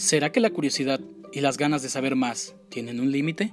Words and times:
¿Será 0.00 0.32
que 0.32 0.40
la 0.40 0.48
curiosidad 0.48 0.98
y 1.30 1.40
las 1.40 1.58
ganas 1.58 1.82
de 1.82 1.90
saber 1.90 2.16
más 2.16 2.54
tienen 2.70 3.00
un 3.00 3.12
límite? 3.12 3.52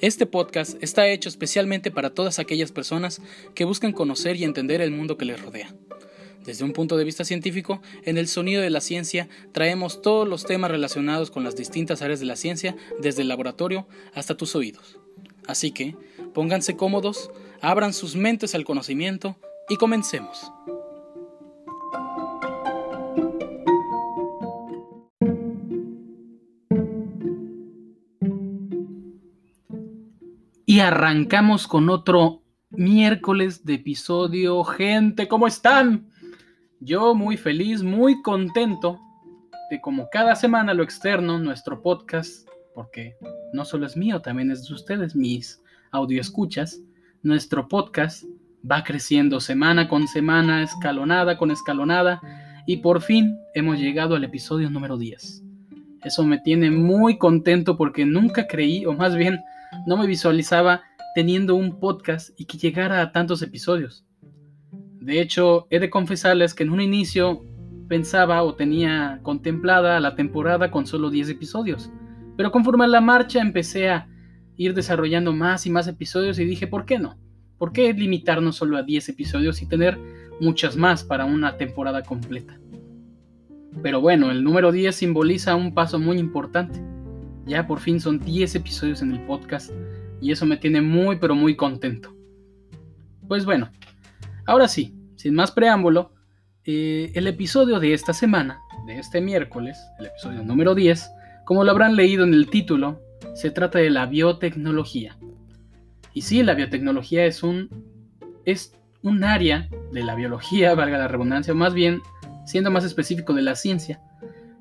Este 0.00 0.26
podcast 0.26 0.76
está 0.82 1.06
hecho 1.06 1.28
especialmente 1.28 1.92
para 1.92 2.10
todas 2.10 2.40
aquellas 2.40 2.72
personas 2.72 3.22
que 3.54 3.64
buscan 3.64 3.92
conocer 3.92 4.34
y 4.34 4.42
entender 4.42 4.80
el 4.80 4.90
mundo 4.90 5.16
que 5.16 5.26
les 5.26 5.40
rodea. 5.40 5.72
Desde 6.44 6.64
un 6.64 6.72
punto 6.72 6.96
de 6.96 7.04
vista 7.04 7.24
científico, 7.24 7.80
en 8.02 8.18
el 8.18 8.26
sonido 8.26 8.62
de 8.62 8.70
la 8.70 8.80
ciencia 8.80 9.28
traemos 9.52 10.02
todos 10.02 10.26
los 10.26 10.44
temas 10.44 10.72
relacionados 10.72 11.30
con 11.30 11.44
las 11.44 11.54
distintas 11.54 12.02
áreas 12.02 12.18
de 12.18 12.26
la 12.26 12.34
ciencia, 12.34 12.74
desde 13.00 13.22
el 13.22 13.28
laboratorio 13.28 13.86
hasta 14.12 14.36
tus 14.36 14.56
oídos. 14.56 14.98
Así 15.46 15.70
que, 15.70 15.94
pónganse 16.34 16.74
cómodos, 16.74 17.30
abran 17.60 17.92
sus 17.92 18.16
mentes 18.16 18.56
al 18.56 18.64
conocimiento 18.64 19.36
y 19.68 19.76
comencemos. 19.76 20.50
Arrancamos 30.80 31.66
con 31.66 31.90
otro 31.90 32.42
miércoles 32.70 33.66
de 33.66 33.74
episodio. 33.74 34.64
Gente, 34.64 35.28
¿cómo 35.28 35.46
están? 35.46 36.08
Yo 36.80 37.14
muy 37.14 37.36
feliz, 37.36 37.82
muy 37.82 38.22
contento 38.22 38.98
de 39.70 39.78
como 39.82 40.08
cada 40.10 40.34
semana 40.34 40.72
lo 40.72 40.82
externo, 40.82 41.38
nuestro 41.38 41.82
podcast, 41.82 42.48
porque 42.74 43.14
no 43.52 43.66
solo 43.66 43.84
es 43.84 43.94
mío, 43.94 44.22
también 44.22 44.50
es 44.50 44.66
de 44.66 44.74
ustedes, 44.74 45.14
mis 45.14 45.62
audio 45.90 46.18
escuchas. 46.18 46.80
Nuestro 47.22 47.68
podcast 47.68 48.24
va 48.68 48.82
creciendo 48.82 49.38
semana 49.38 49.86
con 49.86 50.08
semana, 50.08 50.62
escalonada 50.62 51.36
con 51.36 51.50
escalonada, 51.50 52.22
y 52.66 52.78
por 52.78 53.02
fin 53.02 53.36
hemos 53.54 53.78
llegado 53.78 54.14
al 54.16 54.24
episodio 54.24 54.70
número 54.70 54.96
10. 54.96 55.42
Eso 56.04 56.24
me 56.24 56.38
tiene 56.38 56.70
muy 56.70 57.18
contento 57.18 57.76
porque 57.76 58.06
nunca 58.06 58.46
creí, 58.46 58.86
o 58.86 58.94
más 58.94 59.14
bien 59.14 59.40
no 59.86 59.96
me 59.96 60.06
visualizaba 60.06 60.82
teniendo 61.14 61.54
un 61.54 61.78
podcast 61.78 62.30
y 62.38 62.44
que 62.44 62.58
llegara 62.58 63.00
a 63.00 63.12
tantos 63.12 63.42
episodios. 63.42 64.04
De 65.00 65.20
hecho, 65.20 65.66
he 65.70 65.78
de 65.78 65.90
confesarles 65.90 66.54
que 66.54 66.62
en 66.62 66.70
un 66.70 66.80
inicio 66.80 67.44
pensaba 67.88 68.42
o 68.42 68.54
tenía 68.54 69.18
contemplada 69.22 69.98
la 69.98 70.14
temporada 70.14 70.70
con 70.70 70.86
solo 70.86 71.10
10 71.10 71.30
episodios, 71.30 71.90
pero 72.36 72.52
conforme 72.52 72.86
la 72.86 73.00
marcha 73.00 73.40
empecé 73.40 73.88
a 73.90 74.08
ir 74.56 74.74
desarrollando 74.74 75.32
más 75.32 75.66
y 75.66 75.70
más 75.70 75.88
episodios 75.88 76.38
y 76.38 76.44
dije, 76.44 76.66
¿por 76.66 76.84
qué 76.84 76.98
no? 76.98 77.18
¿Por 77.58 77.72
qué 77.72 77.92
limitarnos 77.92 78.56
solo 78.56 78.76
a 78.76 78.82
10 78.82 79.08
episodios 79.08 79.60
y 79.62 79.66
tener 79.66 79.98
muchas 80.40 80.76
más 80.76 81.02
para 81.02 81.24
una 81.24 81.56
temporada 81.56 82.02
completa? 82.02 82.58
Pero 83.82 84.00
bueno, 84.00 84.30
el 84.30 84.44
número 84.44 84.72
10 84.72 84.94
simboliza 84.94 85.56
un 85.56 85.74
paso 85.74 85.98
muy 85.98 86.18
importante 86.18 86.80
ya 87.50 87.66
por 87.66 87.80
fin 87.80 88.00
son 88.00 88.20
10 88.20 88.54
episodios 88.54 89.02
en 89.02 89.12
el 89.12 89.20
podcast 89.26 89.70
y 90.20 90.30
eso 90.30 90.46
me 90.46 90.56
tiene 90.56 90.80
muy 90.80 91.16
pero 91.16 91.34
muy 91.34 91.56
contento. 91.56 92.14
Pues 93.26 93.44
bueno, 93.44 93.70
ahora 94.46 94.68
sí, 94.68 94.94
sin 95.16 95.34
más 95.34 95.50
preámbulo, 95.50 96.12
eh, 96.64 97.10
el 97.14 97.26
episodio 97.26 97.80
de 97.80 97.92
esta 97.92 98.12
semana, 98.12 98.60
de 98.86 98.98
este 98.98 99.20
miércoles, 99.20 99.78
el 99.98 100.06
episodio 100.06 100.44
número 100.44 100.74
10, 100.74 101.10
como 101.44 101.64
lo 101.64 101.72
habrán 101.72 101.96
leído 101.96 102.22
en 102.24 102.34
el 102.34 102.48
título, 102.48 103.00
se 103.34 103.50
trata 103.50 103.80
de 103.80 103.90
la 103.90 104.06
biotecnología. 104.06 105.16
Y 106.14 106.22
sí, 106.22 106.42
la 106.42 106.54
biotecnología 106.54 107.24
es 107.24 107.42
un, 107.42 107.68
es 108.44 108.74
un 109.02 109.24
área 109.24 109.68
de 109.92 110.04
la 110.04 110.14
biología, 110.14 110.74
valga 110.76 110.98
la 110.98 111.08
redundancia, 111.08 111.54
más 111.54 111.74
bien, 111.74 112.00
siendo 112.46 112.70
más 112.70 112.84
específico, 112.84 113.34
de 113.34 113.42
la 113.42 113.56
ciencia, 113.56 114.00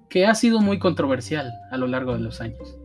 que 0.10 0.26
ha 0.26 0.34
sido 0.34 0.60
muy 0.62 0.80
controversial 0.80 1.52
a 1.70 1.78
lo 1.78 1.86
largo 1.86 2.14
de 2.14 2.20
los 2.20 2.42
años. 2.42 2.79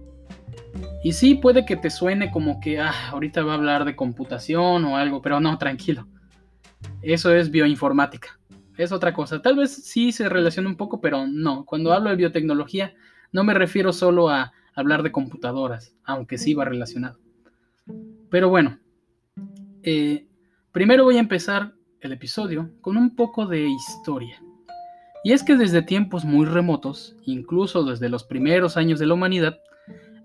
Y 1.04 1.12
sí, 1.12 1.34
puede 1.34 1.66
que 1.66 1.76
te 1.76 1.90
suene 1.90 2.30
como 2.30 2.60
que 2.60 2.80
ah, 2.80 3.10
ahorita 3.10 3.44
va 3.44 3.52
a 3.52 3.56
hablar 3.56 3.84
de 3.84 3.94
computación 3.94 4.86
o 4.86 4.96
algo, 4.96 5.20
pero 5.20 5.38
no, 5.38 5.58
tranquilo. 5.58 6.08
Eso 7.02 7.30
es 7.34 7.50
bioinformática. 7.50 8.40
Es 8.78 8.90
otra 8.90 9.12
cosa. 9.12 9.42
Tal 9.42 9.54
vez 9.56 9.70
sí 9.70 10.12
se 10.12 10.30
relaciona 10.30 10.66
un 10.66 10.78
poco, 10.78 11.02
pero 11.02 11.26
no. 11.26 11.66
Cuando 11.66 11.92
hablo 11.92 12.08
de 12.08 12.16
biotecnología, 12.16 12.94
no 13.32 13.44
me 13.44 13.52
refiero 13.52 13.92
solo 13.92 14.30
a 14.30 14.52
hablar 14.74 15.02
de 15.02 15.12
computadoras, 15.12 15.94
aunque 16.04 16.38
sí 16.38 16.54
va 16.54 16.64
relacionado. 16.64 17.18
Pero 18.30 18.48
bueno, 18.48 18.78
eh, 19.82 20.26
primero 20.72 21.04
voy 21.04 21.18
a 21.18 21.20
empezar 21.20 21.74
el 22.00 22.12
episodio 22.12 22.70
con 22.80 22.96
un 22.96 23.14
poco 23.14 23.44
de 23.44 23.66
historia. 23.68 24.42
Y 25.22 25.32
es 25.32 25.42
que 25.42 25.56
desde 25.56 25.82
tiempos 25.82 26.24
muy 26.24 26.46
remotos, 26.46 27.14
incluso 27.26 27.84
desde 27.84 28.08
los 28.08 28.24
primeros 28.24 28.78
años 28.78 28.98
de 28.98 29.06
la 29.06 29.12
humanidad, 29.12 29.58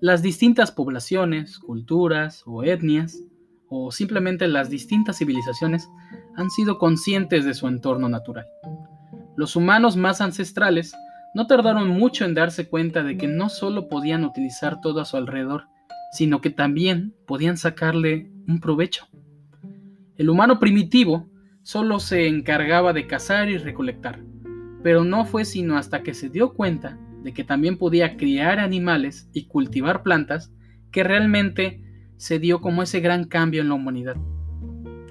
las 0.01 0.21
distintas 0.21 0.71
poblaciones, 0.71 1.59
culturas 1.59 2.43
o 2.45 2.63
etnias, 2.63 3.21
o 3.67 3.91
simplemente 3.91 4.47
las 4.47 4.69
distintas 4.69 5.17
civilizaciones, 5.17 5.89
han 6.35 6.49
sido 6.49 6.77
conscientes 6.79 7.45
de 7.45 7.53
su 7.53 7.67
entorno 7.67 8.07
natural. 8.09 8.47
Los 9.35 9.55
humanos 9.55 9.95
más 9.95 10.21
ancestrales 10.21 10.93
no 11.35 11.47
tardaron 11.47 11.89
mucho 11.89 12.25
en 12.25 12.33
darse 12.33 12.67
cuenta 12.67 13.03
de 13.03 13.17
que 13.17 13.27
no 13.27 13.49
solo 13.49 13.87
podían 13.87 14.23
utilizar 14.23 14.81
todo 14.81 15.01
a 15.01 15.05
su 15.05 15.17
alrededor, 15.17 15.67
sino 16.11 16.41
que 16.41 16.49
también 16.49 17.13
podían 17.27 17.57
sacarle 17.57 18.31
un 18.47 18.59
provecho. 18.59 19.07
El 20.17 20.29
humano 20.29 20.59
primitivo 20.59 21.29
solo 21.61 21.99
se 21.99 22.27
encargaba 22.27 22.93
de 22.93 23.05
cazar 23.05 23.49
y 23.49 23.57
recolectar, 23.57 24.23
pero 24.81 25.03
no 25.03 25.25
fue 25.25 25.45
sino 25.45 25.77
hasta 25.77 26.03
que 26.03 26.13
se 26.13 26.29
dio 26.29 26.53
cuenta 26.53 26.97
de 27.23 27.33
que 27.33 27.43
también 27.43 27.77
podía 27.77 28.17
criar 28.17 28.59
animales 28.59 29.29
y 29.33 29.45
cultivar 29.45 30.03
plantas, 30.03 30.51
que 30.91 31.03
realmente 31.03 31.81
se 32.17 32.39
dio 32.39 32.61
como 32.61 32.83
ese 32.83 32.99
gran 32.99 33.25
cambio 33.25 33.61
en 33.61 33.69
la 33.69 33.75
humanidad. 33.75 34.15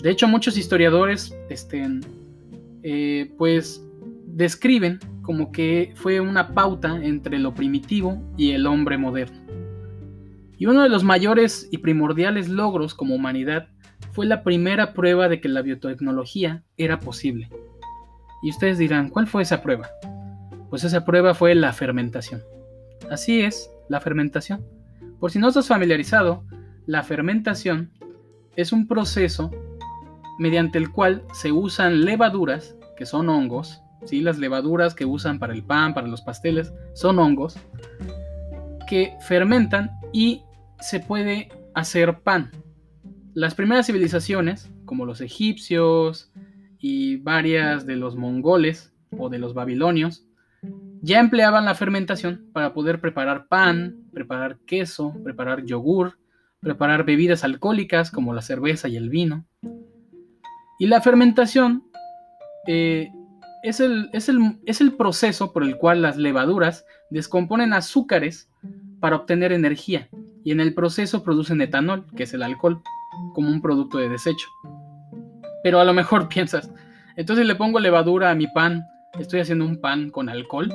De 0.02 0.10
hecho, 0.10 0.28
muchos 0.28 0.56
historiadores 0.56 1.34
este, 1.48 1.86
eh, 2.82 3.32
pues 3.36 3.84
describen 4.26 4.98
como 5.22 5.50
que 5.52 5.92
fue 5.94 6.20
una 6.20 6.54
pauta 6.54 7.04
entre 7.04 7.38
lo 7.38 7.54
primitivo 7.54 8.22
y 8.36 8.52
el 8.52 8.66
hombre 8.66 8.96
moderno. 8.96 9.38
Y 10.56 10.66
uno 10.66 10.82
de 10.82 10.88
los 10.88 11.04
mayores 11.04 11.68
y 11.70 11.78
primordiales 11.78 12.48
logros 12.48 12.94
como 12.94 13.14
humanidad 13.14 13.68
fue 14.12 14.26
la 14.26 14.42
primera 14.42 14.94
prueba 14.94 15.28
de 15.28 15.40
que 15.40 15.48
la 15.48 15.62
biotecnología 15.62 16.64
era 16.76 16.98
posible. 16.98 17.48
Y 18.42 18.50
ustedes 18.50 18.78
dirán, 18.78 19.10
¿cuál 19.10 19.26
fue 19.26 19.42
esa 19.42 19.62
prueba? 19.62 19.88
Pues 20.70 20.84
esa 20.84 21.04
prueba 21.04 21.34
fue 21.34 21.54
la 21.54 21.72
fermentación. 21.72 22.42
Así 23.10 23.40
es, 23.40 23.70
la 23.88 24.00
fermentación. 24.00 24.64
Por 25.18 25.30
si 25.30 25.38
no 25.38 25.48
estás 25.48 25.68
familiarizado, 25.68 26.44
la 26.86 27.02
fermentación 27.02 27.90
es 28.56 28.72
un 28.72 28.86
proceso 28.86 29.50
mediante 30.38 30.78
el 30.78 30.90
cual 30.90 31.24
se 31.32 31.52
usan 31.52 32.04
levaduras, 32.04 32.76
que 32.96 33.06
son 33.06 33.28
hongos, 33.28 33.82
¿sí? 34.04 34.20
las 34.20 34.38
levaduras 34.38 34.94
que 34.94 35.04
usan 35.04 35.38
para 35.38 35.52
el 35.52 35.64
pan, 35.64 35.94
para 35.94 36.06
los 36.06 36.22
pasteles, 36.22 36.72
son 36.94 37.18
hongos, 37.18 37.58
que 38.88 39.16
fermentan 39.20 39.90
y 40.12 40.42
se 40.80 41.00
puede 41.00 41.48
hacer 41.74 42.20
pan. 42.20 42.50
Las 43.34 43.54
primeras 43.54 43.86
civilizaciones, 43.86 44.70
como 44.84 45.04
los 45.04 45.20
egipcios 45.20 46.30
y 46.78 47.16
varias 47.16 47.86
de 47.86 47.96
los 47.96 48.16
mongoles 48.16 48.92
o 49.16 49.28
de 49.28 49.38
los 49.38 49.54
babilonios, 49.54 50.27
ya 51.02 51.20
empleaban 51.20 51.64
la 51.64 51.74
fermentación 51.74 52.48
para 52.52 52.72
poder 52.72 53.00
preparar 53.00 53.46
pan, 53.46 53.96
preparar 54.12 54.58
queso, 54.66 55.14
preparar 55.22 55.64
yogur, 55.64 56.18
preparar 56.60 57.04
bebidas 57.04 57.44
alcohólicas 57.44 58.10
como 58.10 58.34
la 58.34 58.42
cerveza 58.42 58.88
y 58.88 58.96
el 58.96 59.08
vino. 59.08 59.46
Y 60.78 60.86
la 60.86 61.00
fermentación 61.00 61.84
eh, 62.66 63.08
es, 63.62 63.80
el, 63.80 64.10
es, 64.12 64.30
es 64.66 64.80
el 64.80 64.92
proceso 64.92 65.52
por 65.52 65.62
el 65.62 65.76
cual 65.76 66.02
las 66.02 66.16
levaduras 66.16 66.84
descomponen 67.10 67.72
azúcares 67.72 68.50
para 69.00 69.16
obtener 69.16 69.52
energía 69.52 70.08
y 70.44 70.52
en 70.52 70.60
el 70.60 70.74
proceso 70.74 71.22
producen 71.22 71.60
etanol, 71.60 72.06
que 72.16 72.24
es 72.24 72.34
el 72.34 72.42
alcohol, 72.42 72.82
como 73.34 73.50
un 73.50 73.60
producto 73.60 73.98
de 73.98 74.08
desecho. 74.08 74.48
Pero 75.62 75.80
a 75.80 75.84
lo 75.84 75.92
mejor 75.92 76.28
piensas, 76.30 76.70
entonces 77.16 77.46
le 77.46 77.54
pongo 77.54 77.80
levadura 77.80 78.30
a 78.30 78.34
mi 78.34 78.46
pan 78.46 78.84
¿Estoy 79.18 79.40
haciendo 79.40 79.64
un 79.64 79.80
pan 79.80 80.10
con 80.10 80.28
alcohol? 80.28 80.72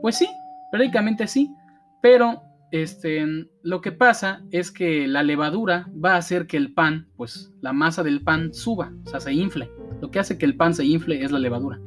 Pues 0.00 0.16
sí, 0.16 0.28
prácticamente 0.70 1.26
sí, 1.26 1.52
pero 2.00 2.42
este, 2.70 3.26
lo 3.62 3.80
que 3.80 3.90
pasa 3.90 4.42
es 4.52 4.70
que 4.70 5.08
la 5.08 5.24
levadura 5.24 5.88
va 5.92 6.14
a 6.14 6.18
hacer 6.18 6.46
que 6.46 6.56
el 6.56 6.72
pan, 6.72 7.08
pues 7.16 7.52
la 7.60 7.72
masa 7.72 8.04
del 8.04 8.22
pan 8.22 8.54
suba, 8.54 8.92
o 9.04 9.10
sea, 9.10 9.18
se 9.18 9.32
infle. 9.32 9.70
Lo 10.00 10.10
que 10.10 10.20
hace 10.20 10.38
que 10.38 10.46
el 10.46 10.56
pan 10.56 10.74
se 10.74 10.84
infle 10.84 11.24
es 11.24 11.32
la 11.32 11.40
levadura. 11.40 11.80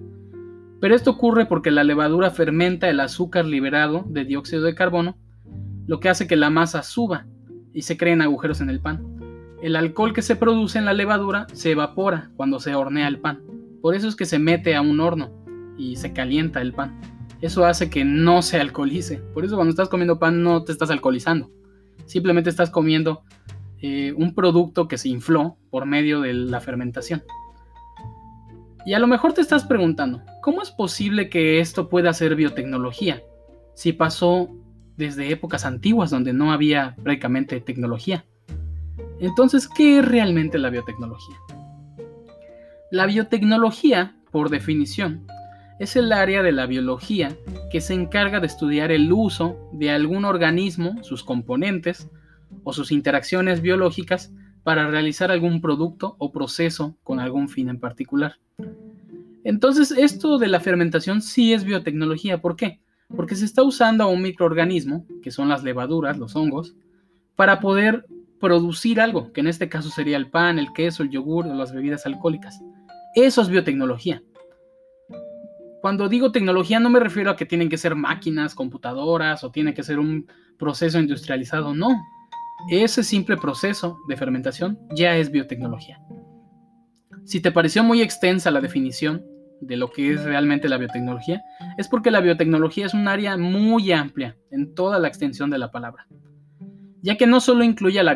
Pero 0.82 0.94
esto 0.94 1.12
ocurre 1.12 1.46
porque 1.46 1.72
la 1.72 1.86
levadura 1.86 2.32
fermenta 2.32 2.90
el 2.90 3.00
azúcar 3.00 3.46
liberado 3.46 4.04
de 4.08 4.26
dióxido 4.26 4.64
de 4.64 4.76
carbono, 4.76 5.18
lo 5.88 6.02
que 6.02 6.10
hace 6.10 6.28
que 6.28 6.36
la 6.36 6.50
masa 6.50 6.84
suba 6.84 7.26
y 7.74 7.84
se 7.84 7.96
creen 7.96 8.22
agujeros 8.22 8.60
en 8.60 8.70
el 8.70 8.82
pan. 8.82 9.02
El 9.62 9.78
alcohol 9.78 10.14
que 10.14 10.22
se 10.22 10.36
produce 10.36 10.78
en 10.78 10.86
la 10.86 10.94
levadura 10.94 11.48
se 11.54 11.72
evapora 11.72 12.32
cuando 12.36 12.60
se 12.60 12.76
hornea 12.76 13.08
el 13.08 13.20
pan. 13.20 13.42
Por 13.82 13.96
eso 13.96 14.10
es 14.10 14.18
que 14.18 14.26
se 14.26 14.40
mete 14.40 14.76
a 14.76 14.82
un 14.82 15.00
horno 15.00 15.43
y 15.78 15.96
se 15.96 16.14
calienta 16.14 16.62
el 16.62 16.74
pan. 16.74 17.00
Eso 17.42 17.66
hace 17.66 17.90
que 17.90 18.06
no 18.06 18.42
se 18.42 18.60
alcoholice. 18.60 19.18
Por 19.34 19.44
eso 19.44 19.56
cuando 19.56 19.72
estás 19.72 19.90
comiendo 19.90 20.20
pan 20.20 20.44
no 20.44 20.64
te 20.64 20.72
estás 20.72 20.90
alcoholizando. 20.90 21.52
Simplemente 22.06 22.50
estás 22.50 22.70
comiendo 22.70 23.24
eh, 23.80 24.14
un 24.16 24.34
producto 24.34 24.88
que 24.88 24.98
se 24.98 25.10
infló 25.10 25.58
por 25.70 25.86
medio 25.86 26.22
de 26.22 26.34
la 26.34 26.62
fermentación. 26.62 27.24
Y 28.86 28.94
a 28.94 29.00
lo 29.00 29.08
mejor 29.08 29.34
te 29.34 29.42
estás 29.42 29.66
preguntando, 29.66 30.22
¿cómo 30.42 30.62
es 30.62 30.72
posible 30.72 31.30
que 31.30 31.60
esto 31.60 31.90
pueda 31.90 32.14
ser 32.14 32.36
biotecnología? 32.36 33.22
Si 33.74 33.94
pasó 33.94 34.50
desde 34.98 35.32
épocas 35.32 35.66
antiguas 35.66 36.12
donde 36.12 36.34
no 36.34 36.52
había 36.52 36.96
prácticamente 37.04 37.60
tecnología. 37.60 38.26
Entonces, 39.20 39.68
¿qué 39.68 40.00
es 40.00 40.06
realmente 40.06 40.58
la 40.58 40.70
biotecnología? 40.70 41.36
La 42.92 43.06
biotecnología, 43.06 44.16
por 44.32 44.50
definición, 44.50 45.26
es 45.80 45.96
el 45.96 46.12
área 46.12 46.44
de 46.44 46.52
la 46.52 46.66
biología 46.66 47.36
que 47.72 47.82
se 47.82 47.94
encarga 47.94 48.40
de 48.40 48.48
estudiar 48.48 48.92
el 48.92 49.12
uso 49.12 49.58
de 49.74 49.92
algún 49.92 50.26
organismo, 50.26 51.04
sus 51.04 51.24
componentes 51.24 52.10
o 52.64 52.74
sus 52.74 52.92
interacciones 52.92 53.62
biológicas 53.62 54.32
para 54.64 54.88
realizar 54.88 55.32
algún 55.32 55.62
producto 55.62 56.16
o 56.20 56.32
proceso 56.32 56.96
con 57.04 57.20
algún 57.20 57.50
fin 57.50 57.70
en 57.70 57.80
particular. 57.80 58.38
Entonces, 59.44 59.92
esto 59.92 60.38
de 60.38 60.48
la 60.48 60.62
fermentación 60.62 61.22
sí 61.22 61.54
es 61.54 61.66
biotecnología. 61.66 62.40
¿Por 62.40 62.56
qué? 62.56 62.80
Porque 63.14 63.36
se 63.36 63.46
está 63.46 63.62
usando 63.64 64.04
a 64.04 64.08
un 64.08 64.22
microorganismo, 64.22 65.06
que 65.22 65.32
son 65.32 65.50
las 65.50 65.64
levaduras, 65.64 66.18
los 66.18 66.36
hongos, 66.36 66.76
para 67.36 67.60
poder 67.60 68.06
producir 68.40 69.02
algo, 69.02 69.34
que 69.34 69.42
en 69.42 69.48
este 69.48 69.68
caso 69.68 69.90
sería 69.90 70.18
el 70.18 70.30
pan, 70.30 70.60
el 70.60 70.72
queso, 70.74 71.04
el 71.04 71.10
yogur 71.10 71.46
o 71.48 71.54
las 71.54 71.74
bebidas 71.74 72.06
alcohólicas. 72.06 72.62
Eso 73.16 73.42
es 73.42 73.50
biotecnología. 73.50 74.24
Cuando 75.84 76.08
digo 76.08 76.32
tecnología 76.32 76.80
no 76.80 76.90
me 76.90 77.02
refiero 77.02 77.30
a 77.30 77.36
que 77.36 77.46
tienen 77.46 77.68
que 77.68 77.78
ser 77.78 77.94
máquinas, 77.94 78.56
computadoras 78.56 79.44
o 79.44 79.52
tiene 79.52 79.74
que 79.74 79.84
ser 79.84 80.00
un 80.00 80.28
proceso 80.58 80.98
industrializado, 80.98 81.76
no. 81.76 81.90
Ese 82.70 83.04
simple 83.04 83.36
proceso 83.36 84.00
de 84.08 84.16
fermentación 84.16 84.80
ya 84.96 85.18
es 85.18 85.30
biotecnología. 85.30 86.00
Si 87.26 87.42
te 87.42 87.52
pareció 87.52 87.84
muy 87.84 88.02
extensa 88.02 88.50
la 88.50 88.62
definición 88.62 89.26
de 89.60 89.76
lo 89.76 89.92
que 89.92 90.14
es 90.14 90.24
realmente 90.24 90.70
la 90.70 90.78
biotecnología, 90.78 91.44
es 91.78 91.90
porque 91.90 92.12
la 92.12 92.22
biotecnología 92.22 92.86
es 92.86 92.94
un 92.94 93.10
área 93.10 93.36
muy 93.36 93.92
amplia 93.92 94.38
en 94.52 94.74
toda 94.76 95.00
la 95.00 95.10
extensión 95.10 95.50
de 95.50 95.58
la 95.58 95.70
palabra, 95.70 96.08
ya 97.02 97.18
que 97.18 97.28
no 97.28 97.42
solo 97.42 97.66
incluye 97.66 98.00
a 98.00 98.04
la, 98.04 98.14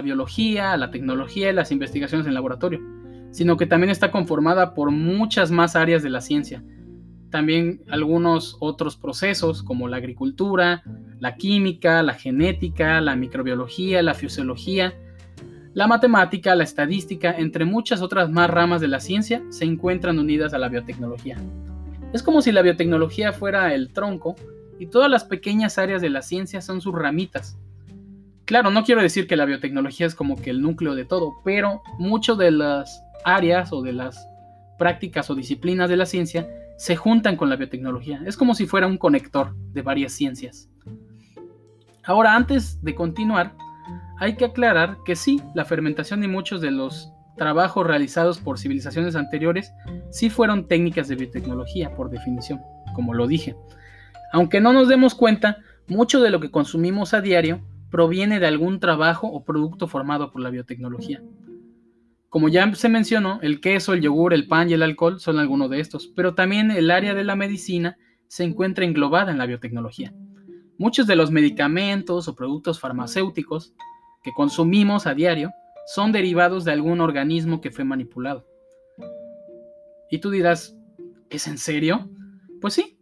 biología, 0.00 0.74
a 0.74 0.76
la 0.76 0.92
tecnología 0.92 1.50
y 1.50 1.54
las 1.54 1.72
investigaciones 1.72 2.28
en 2.28 2.34
laboratorio, 2.34 2.78
sino 3.32 3.56
que 3.56 3.66
también 3.66 3.90
está 3.90 4.12
conformada 4.12 4.74
por 4.74 4.92
muchas 4.92 5.50
más 5.50 5.74
áreas 5.74 6.04
de 6.04 6.10
la 6.10 6.20
ciencia, 6.20 6.62
también 7.30 7.82
algunos 7.88 8.56
otros 8.60 8.96
procesos 8.96 9.62
como 9.62 9.88
la 9.88 9.98
agricultura, 9.98 10.82
la 11.18 11.36
química, 11.36 12.02
la 12.02 12.14
genética, 12.14 13.00
la 13.00 13.16
microbiología, 13.16 14.02
la 14.02 14.14
fisiología, 14.14 14.94
la 15.72 15.86
matemática, 15.86 16.54
la 16.56 16.64
estadística, 16.64 17.32
entre 17.32 17.64
muchas 17.64 18.02
otras 18.02 18.28
más 18.30 18.50
ramas 18.50 18.80
de 18.80 18.88
la 18.88 18.98
ciencia, 18.98 19.42
se 19.50 19.64
encuentran 19.64 20.18
unidas 20.18 20.52
a 20.52 20.58
la 20.58 20.68
biotecnología. 20.68 21.38
Es 22.12 22.24
como 22.24 22.42
si 22.42 22.50
la 22.50 22.62
biotecnología 22.62 23.32
fuera 23.32 23.72
el 23.72 23.92
tronco 23.92 24.34
y 24.80 24.86
todas 24.86 25.08
las 25.08 25.24
pequeñas 25.24 25.78
áreas 25.78 26.02
de 26.02 26.10
la 26.10 26.22
ciencia 26.22 26.60
son 26.60 26.80
sus 26.80 26.94
ramitas. 26.94 27.56
Claro, 28.46 28.72
no 28.72 28.82
quiero 28.82 29.00
decir 29.00 29.28
que 29.28 29.36
la 29.36 29.44
biotecnología 29.44 30.06
es 30.06 30.16
como 30.16 30.34
que 30.34 30.50
el 30.50 30.60
núcleo 30.60 30.96
de 30.96 31.04
todo, 31.04 31.34
pero 31.44 31.82
mucho 32.00 32.34
de 32.34 32.50
las 32.50 33.04
áreas 33.24 33.72
o 33.72 33.80
de 33.80 33.92
las 33.92 34.26
prácticas 34.76 35.30
o 35.30 35.36
disciplinas 35.36 35.88
de 35.88 35.96
la 35.96 36.06
ciencia 36.06 36.48
se 36.80 36.96
juntan 36.96 37.36
con 37.36 37.50
la 37.50 37.56
biotecnología. 37.56 38.22
Es 38.24 38.38
como 38.38 38.54
si 38.54 38.64
fuera 38.64 38.86
un 38.86 38.96
conector 38.96 39.54
de 39.54 39.82
varias 39.82 40.12
ciencias. 40.12 40.70
Ahora, 42.04 42.34
antes 42.34 42.82
de 42.82 42.94
continuar, 42.94 43.54
hay 44.18 44.34
que 44.34 44.46
aclarar 44.46 44.96
que 45.04 45.14
sí, 45.14 45.42
la 45.54 45.66
fermentación 45.66 46.24
y 46.24 46.28
muchos 46.28 46.62
de 46.62 46.70
los 46.70 47.12
trabajos 47.36 47.86
realizados 47.86 48.38
por 48.38 48.58
civilizaciones 48.58 49.14
anteriores 49.14 49.74
sí 50.08 50.30
fueron 50.30 50.68
técnicas 50.68 51.08
de 51.08 51.16
biotecnología, 51.16 51.94
por 51.94 52.08
definición, 52.08 52.62
como 52.94 53.12
lo 53.12 53.26
dije. 53.26 53.56
Aunque 54.32 54.62
no 54.62 54.72
nos 54.72 54.88
demos 54.88 55.14
cuenta, 55.14 55.58
mucho 55.86 56.22
de 56.22 56.30
lo 56.30 56.40
que 56.40 56.50
consumimos 56.50 57.12
a 57.12 57.20
diario 57.20 57.60
proviene 57.90 58.40
de 58.40 58.46
algún 58.46 58.80
trabajo 58.80 59.26
o 59.26 59.44
producto 59.44 59.86
formado 59.86 60.32
por 60.32 60.40
la 60.40 60.48
biotecnología. 60.48 61.20
Como 62.30 62.48
ya 62.48 62.72
se 62.74 62.88
mencionó, 62.88 63.40
el 63.42 63.60
queso, 63.60 63.92
el 63.92 64.02
yogur, 64.02 64.32
el 64.32 64.46
pan 64.46 64.70
y 64.70 64.74
el 64.74 64.84
alcohol 64.84 65.18
son 65.18 65.40
algunos 65.40 65.68
de 65.68 65.80
estos, 65.80 66.06
pero 66.14 66.34
también 66.34 66.70
el 66.70 66.92
área 66.92 67.12
de 67.12 67.24
la 67.24 67.34
medicina 67.34 67.98
se 68.28 68.44
encuentra 68.44 68.84
englobada 68.84 69.32
en 69.32 69.38
la 69.38 69.46
biotecnología. 69.46 70.14
Muchos 70.78 71.08
de 71.08 71.16
los 71.16 71.32
medicamentos 71.32 72.28
o 72.28 72.36
productos 72.36 72.78
farmacéuticos 72.78 73.74
que 74.22 74.32
consumimos 74.32 75.08
a 75.08 75.14
diario 75.14 75.50
son 75.92 76.12
derivados 76.12 76.64
de 76.64 76.70
algún 76.70 77.00
organismo 77.00 77.60
que 77.60 77.72
fue 77.72 77.82
manipulado. 77.82 78.46
Y 80.08 80.18
tú 80.18 80.30
dirás, 80.30 80.76
¿es 81.30 81.48
en 81.48 81.58
serio? 81.58 82.08
Pues 82.60 82.74
sí, 82.74 82.96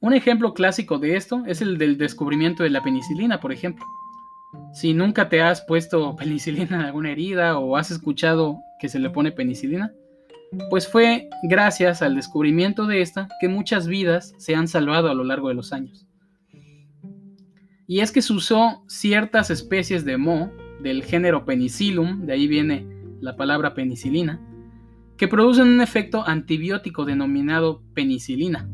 un 0.00 0.12
ejemplo 0.12 0.52
clásico 0.52 0.98
de 0.98 1.16
esto 1.16 1.42
es 1.46 1.62
el 1.62 1.78
del 1.78 1.96
descubrimiento 1.96 2.62
de 2.62 2.70
la 2.70 2.82
penicilina, 2.82 3.40
por 3.40 3.50
ejemplo. 3.50 3.86
Si 4.72 4.94
nunca 4.94 5.28
te 5.28 5.40
has 5.40 5.62
puesto 5.62 6.16
penicilina 6.18 6.76
en 6.76 6.82
alguna 6.82 7.10
herida 7.10 7.58
o 7.58 7.76
has 7.76 7.90
escuchado 7.90 8.58
que 8.80 8.88
se 8.88 8.98
le 8.98 9.10
pone 9.10 9.32
penicilina, 9.32 9.92
pues 10.70 10.88
fue 10.88 11.28
gracias 11.42 12.02
al 12.02 12.14
descubrimiento 12.14 12.86
de 12.86 13.00
esta 13.00 13.28
que 13.40 13.48
muchas 13.48 13.86
vidas 13.86 14.34
se 14.38 14.54
han 14.54 14.68
salvado 14.68 15.08
a 15.08 15.14
lo 15.14 15.24
largo 15.24 15.48
de 15.48 15.54
los 15.54 15.72
años. 15.72 16.06
Y 17.86 18.00
es 18.00 18.12
que 18.12 18.22
se 18.22 18.32
usó 18.32 18.82
ciertas 18.88 19.50
especies 19.50 20.04
de 20.04 20.16
moho 20.16 20.50
del 20.82 21.02
género 21.02 21.44
Penicillum, 21.44 22.26
de 22.26 22.32
ahí 22.32 22.46
viene 22.46 22.86
la 23.20 23.36
palabra 23.36 23.74
penicilina, 23.74 24.40
que 25.16 25.28
producen 25.28 25.68
un 25.68 25.80
efecto 25.80 26.26
antibiótico 26.26 27.04
denominado 27.04 27.82
penicilina. 27.94 28.68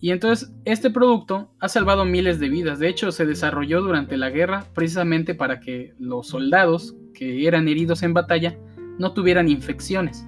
Y 0.00 0.10
entonces 0.10 0.50
este 0.64 0.90
producto 0.90 1.52
ha 1.60 1.68
salvado 1.68 2.04
miles 2.04 2.40
de 2.40 2.48
vidas. 2.48 2.78
De 2.78 2.88
hecho, 2.88 3.12
se 3.12 3.26
desarrolló 3.26 3.82
durante 3.82 4.16
la 4.16 4.30
guerra 4.30 4.64
precisamente 4.74 5.34
para 5.34 5.60
que 5.60 5.94
los 5.98 6.28
soldados 6.28 6.96
que 7.12 7.46
eran 7.46 7.68
heridos 7.68 8.02
en 8.02 8.14
batalla 8.14 8.56
no 8.98 9.12
tuvieran 9.12 9.48
infecciones. 9.48 10.26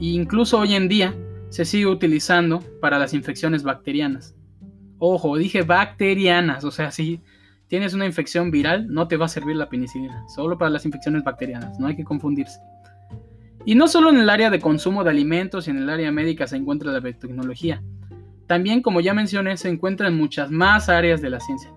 E 0.00 0.06
incluso 0.06 0.58
hoy 0.58 0.74
en 0.74 0.88
día 0.88 1.14
se 1.48 1.64
sigue 1.64 1.86
utilizando 1.86 2.60
para 2.80 2.98
las 2.98 3.14
infecciones 3.14 3.62
bacterianas. 3.62 4.34
Ojo, 4.98 5.36
dije 5.36 5.62
bacterianas, 5.62 6.64
o 6.64 6.70
sea, 6.70 6.90
si 6.90 7.20
tienes 7.66 7.94
una 7.94 8.06
infección 8.06 8.50
viral, 8.50 8.86
no 8.88 9.06
te 9.06 9.16
va 9.16 9.26
a 9.26 9.28
servir 9.28 9.56
la 9.56 9.68
penicilina, 9.68 10.24
solo 10.28 10.58
para 10.58 10.70
las 10.70 10.84
infecciones 10.86 11.24
bacterianas, 11.24 11.78
no 11.78 11.86
hay 11.86 11.96
que 11.96 12.04
confundirse. 12.04 12.60
Y 13.64 13.74
no 13.74 13.86
solo 13.86 14.10
en 14.10 14.18
el 14.18 14.30
área 14.30 14.50
de 14.50 14.60
consumo 14.60 15.04
de 15.04 15.10
alimentos 15.10 15.66
y 15.66 15.70
en 15.70 15.78
el 15.78 15.90
área 15.90 16.10
médica 16.10 16.46
se 16.46 16.56
encuentra 16.56 16.92
la 16.92 17.00
biotecnología. 17.00 17.82
También, 18.46 18.82
como 18.82 19.00
ya 19.00 19.14
mencioné, 19.14 19.56
se 19.56 19.68
encuentra 19.68 20.08
en 20.08 20.16
muchas 20.16 20.50
más 20.50 20.88
áreas 20.88 21.22
de 21.22 21.30
la 21.30 21.40
ciencia. 21.40 21.72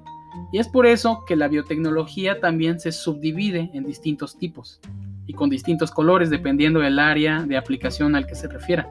Y 0.51 0.59
es 0.59 0.67
por 0.67 0.85
eso 0.85 1.23
que 1.27 1.35
la 1.35 1.47
biotecnología 1.47 2.39
también 2.39 2.79
se 2.79 2.91
subdivide 2.91 3.69
en 3.73 3.85
distintos 3.85 4.37
tipos 4.37 4.79
y 5.27 5.33
con 5.33 5.49
distintos 5.49 5.91
colores 5.91 6.29
dependiendo 6.29 6.79
del 6.79 6.99
área 6.99 7.43
de 7.43 7.57
aplicación 7.57 8.15
al 8.15 8.27
que 8.27 8.35
se 8.35 8.47
refiera. 8.47 8.87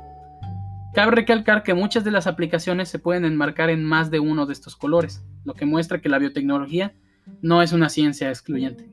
Cabe 0.95 1.11
recalcar 1.11 1.63
que 1.63 1.75
muchas 1.75 2.05
de 2.05 2.11
las 2.11 2.27
aplicaciones 2.27 2.89
se 2.89 2.99
pueden 2.99 3.25
enmarcar 3.25 3.69
en 3.69 3.85
más 3.85 4.11
de 4.11 4.21
uno 4.21 4.47
de 4.47 4.53
estos 4.53 4.77
colores, 4.77 5.25
lo 5.45 5.55
que 5.55 5.67
muestra 5.67 6.01
que 6.01 6.09
la 6.09 6.19
biotecnología 6.19 6.95
no 7.43 7.63
es 7.63 7.73
una 7.73 7.89
ciencia 7.89 8.29
excluyente. 8.29 8.89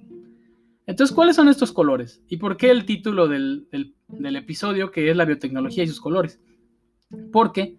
Entonces, 0.87 1.15
¿cuáles 1.15 1.35
son 1.35 1.47
estos 1.47 1.71
colores? 1.71 2.23
¿Y 2.27 2.37
por 2.37 2.57
qué 2.57 2.71
el 2.71 2.85
título 2.85 3.27
del, 3.27 3.67
episodio 4.35 4.91
que 4.91 5.09
es 5.11 5.15
la 5.15 5.25
biotecnología 5.25 5.83
y 5.83 5.87
sus 5.87 6.01
colores? 6.01 6.39
Porque 7.31 7.77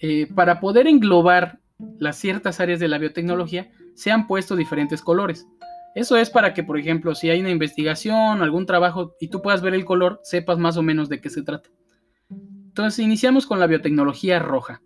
eh, 0.00 0.26
para 0.34 0.60
poder 0.60 0.86
englobar 0.86 1.60
las 1.98 2.16
ciertas 2.16 2.60
áreas 2.60 2.80
de 2.80 2.88
la 2.88 2.98
biotecnología 2.98 3.70
se 3.94 4.10
han 4.10 4.26
puesto 4.26 4.56
diferentes 4.56 5.02
colores. 5.02 5.46
Eso 5.94 6.16
es 6.16 6.30
para 6.30 6.54
que, 6.54 6.62
por 6.62 6.78
ejemplo, 6.78 7.14
si 7.14 7.30
hay 7.30 7.40
una 7.40 7.50
investigación, 7.50 8.42
algún 8.42 8.64
trabajo 8.64 9.16
y 9.20 9.28
tú 9.28 9.42
puedas 9.42 9.60
ver 9.60 9.74
el 9.74 9.84
color, 9.84 10.20
sepas 10.22 10.58
más 10.58 10.76
o 10.76 10.82
menos 10.82 11.08
de 11.08 11.20
qué 11.20 11.30
se 11.30 11.42
trata. 11.42 11.68
Entonces, 12.30 13.04
iniciamos 13.04 13.46
con 13.46 13.58
la 13.58 13.66
biotecnología 13.66 14.38
roja. 14.38 14.82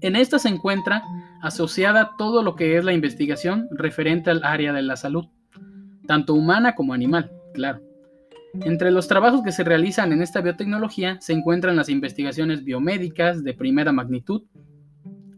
En 0.00 0.16
esta 0.16 0.38
se 0.38 0.48
encuentra 0.48 1.02
asociada 1.42 2.12
todo 2.16 2.42
lo 2.42 2.54
que 2.54 2.76
es 2.76 2.84
la 2.84 2.92
investigación 2.92 3.68
referente 3.72 4.30
al 4.30 4.44
área 4.44 4.72
de 4.72 4.82
la 4.82 4.96
salud, 4.96 5.26
tanto 6.06 6.34
humana 6.34 6.74
como 6.74 6.94
animal, 6.94 7.32
claro. 7.52 7.80
Entre 8.62 8.90
los 8.90 9.08
trabajos 9.08 9.42
que 9.42 9.52
se 9.52 9.64
realizan 9.64 10.12
en 10.12 10.22
esta 10.22 10.40
biotecnología 10.40 11.20
se 11.20 11.32
encuentran 11.32 11.76
las 11.76 11.88
investigaciones 11.88 12.64
biomédicas 12.64 13.42
de 13.42 13.52
primera 13.52 13.92
magnitud, 13.92 14.42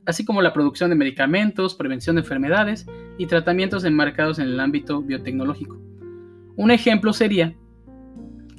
así 0.05 0.25
como 0.25 0.43
la 0.43 0.53
producción 0.53 0.91
de 0.91 0.97
medicamentos, 0.97 1.75
prevención 1.75 2.17
de 2.17 2.23
enfermedades 2.23 2.87
y 3.19 3.27
tratamientos 3.27 3.85
enmarcados 3.85 4.39
en 4.39 4.49
el 4.49 4.61
ámbito 4.61 5.03
biotecnológico. 5.03 5.81
Un 6.57 6.71
ejemplo 6.71 7.13
sería 7.13 7.55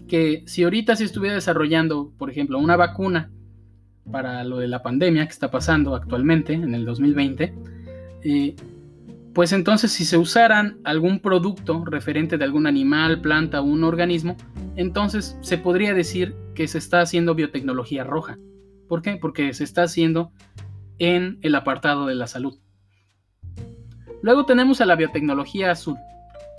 que 0.07 0.43
si 0.47 0.63
ahorita 0.63 0.95
se 0.95 1.03
estuviera 1.03 1.35
desarrollando, 1.35 2.11
por 2.17 2.29
ejemplo, 2.29 2.57
una 2.57 2.75
vacuna 2.75 3.31
para 4.11 4.43
lo 4.43 4.57
de 4.57 4.67
la 4.67 4.81
pandemia 4.81 5.25
que 5.25 5.33
está 5.33 5.51
pasando 5.51 5.95
actualmente 5.95 6.53
en 6.53 6.73
el 6.73 6.85
2020, 6.85 7.53
eh, 8.23 8.55
pues 9.37 9.53
entonces 9.53 9.91
si 9.91 10.03
se 10.03 10.17
usaran 10.17 10.79
algún 10.83 11.19
producto 11.19 11.85
referente 11.85 12.39
de 12.39 12.43
algún 12.43 12.65
animal, 12.65 13.21
planta 13.21 13.61
o 13.61 13.65
un 13.65 13.83
organismo, 13.83 14.35
entonces 14.75 15.37
se 15.41 15.59
podría 15.59 15.93
decir 15.93 16.35
que 16.55 16.67
se 16.67 16.79
está 16.79 17.01
haciendo 17.01 17.35
biotecnología 17.35 18.03
roja. 18.03 18.39
¿Por 18.89 19.03
qué? 19.03 19.17
Porque 19.17 19.53
se 19.53 19.63
está 19.63 19.83
haciendo 19.83 20.31
en 20.97 21.37
el 21.43 21.53
apartado 21.53 22.07
de 22.07 22.15
la 22.15 22.25
salud. 22.25 22.57
Luego 24.23 24.47
tenemos 24.47 24.81
a 24.81 24.87
la 24.87 24.95
biotecnología 24.95 25.69
azul. 25.69 25.97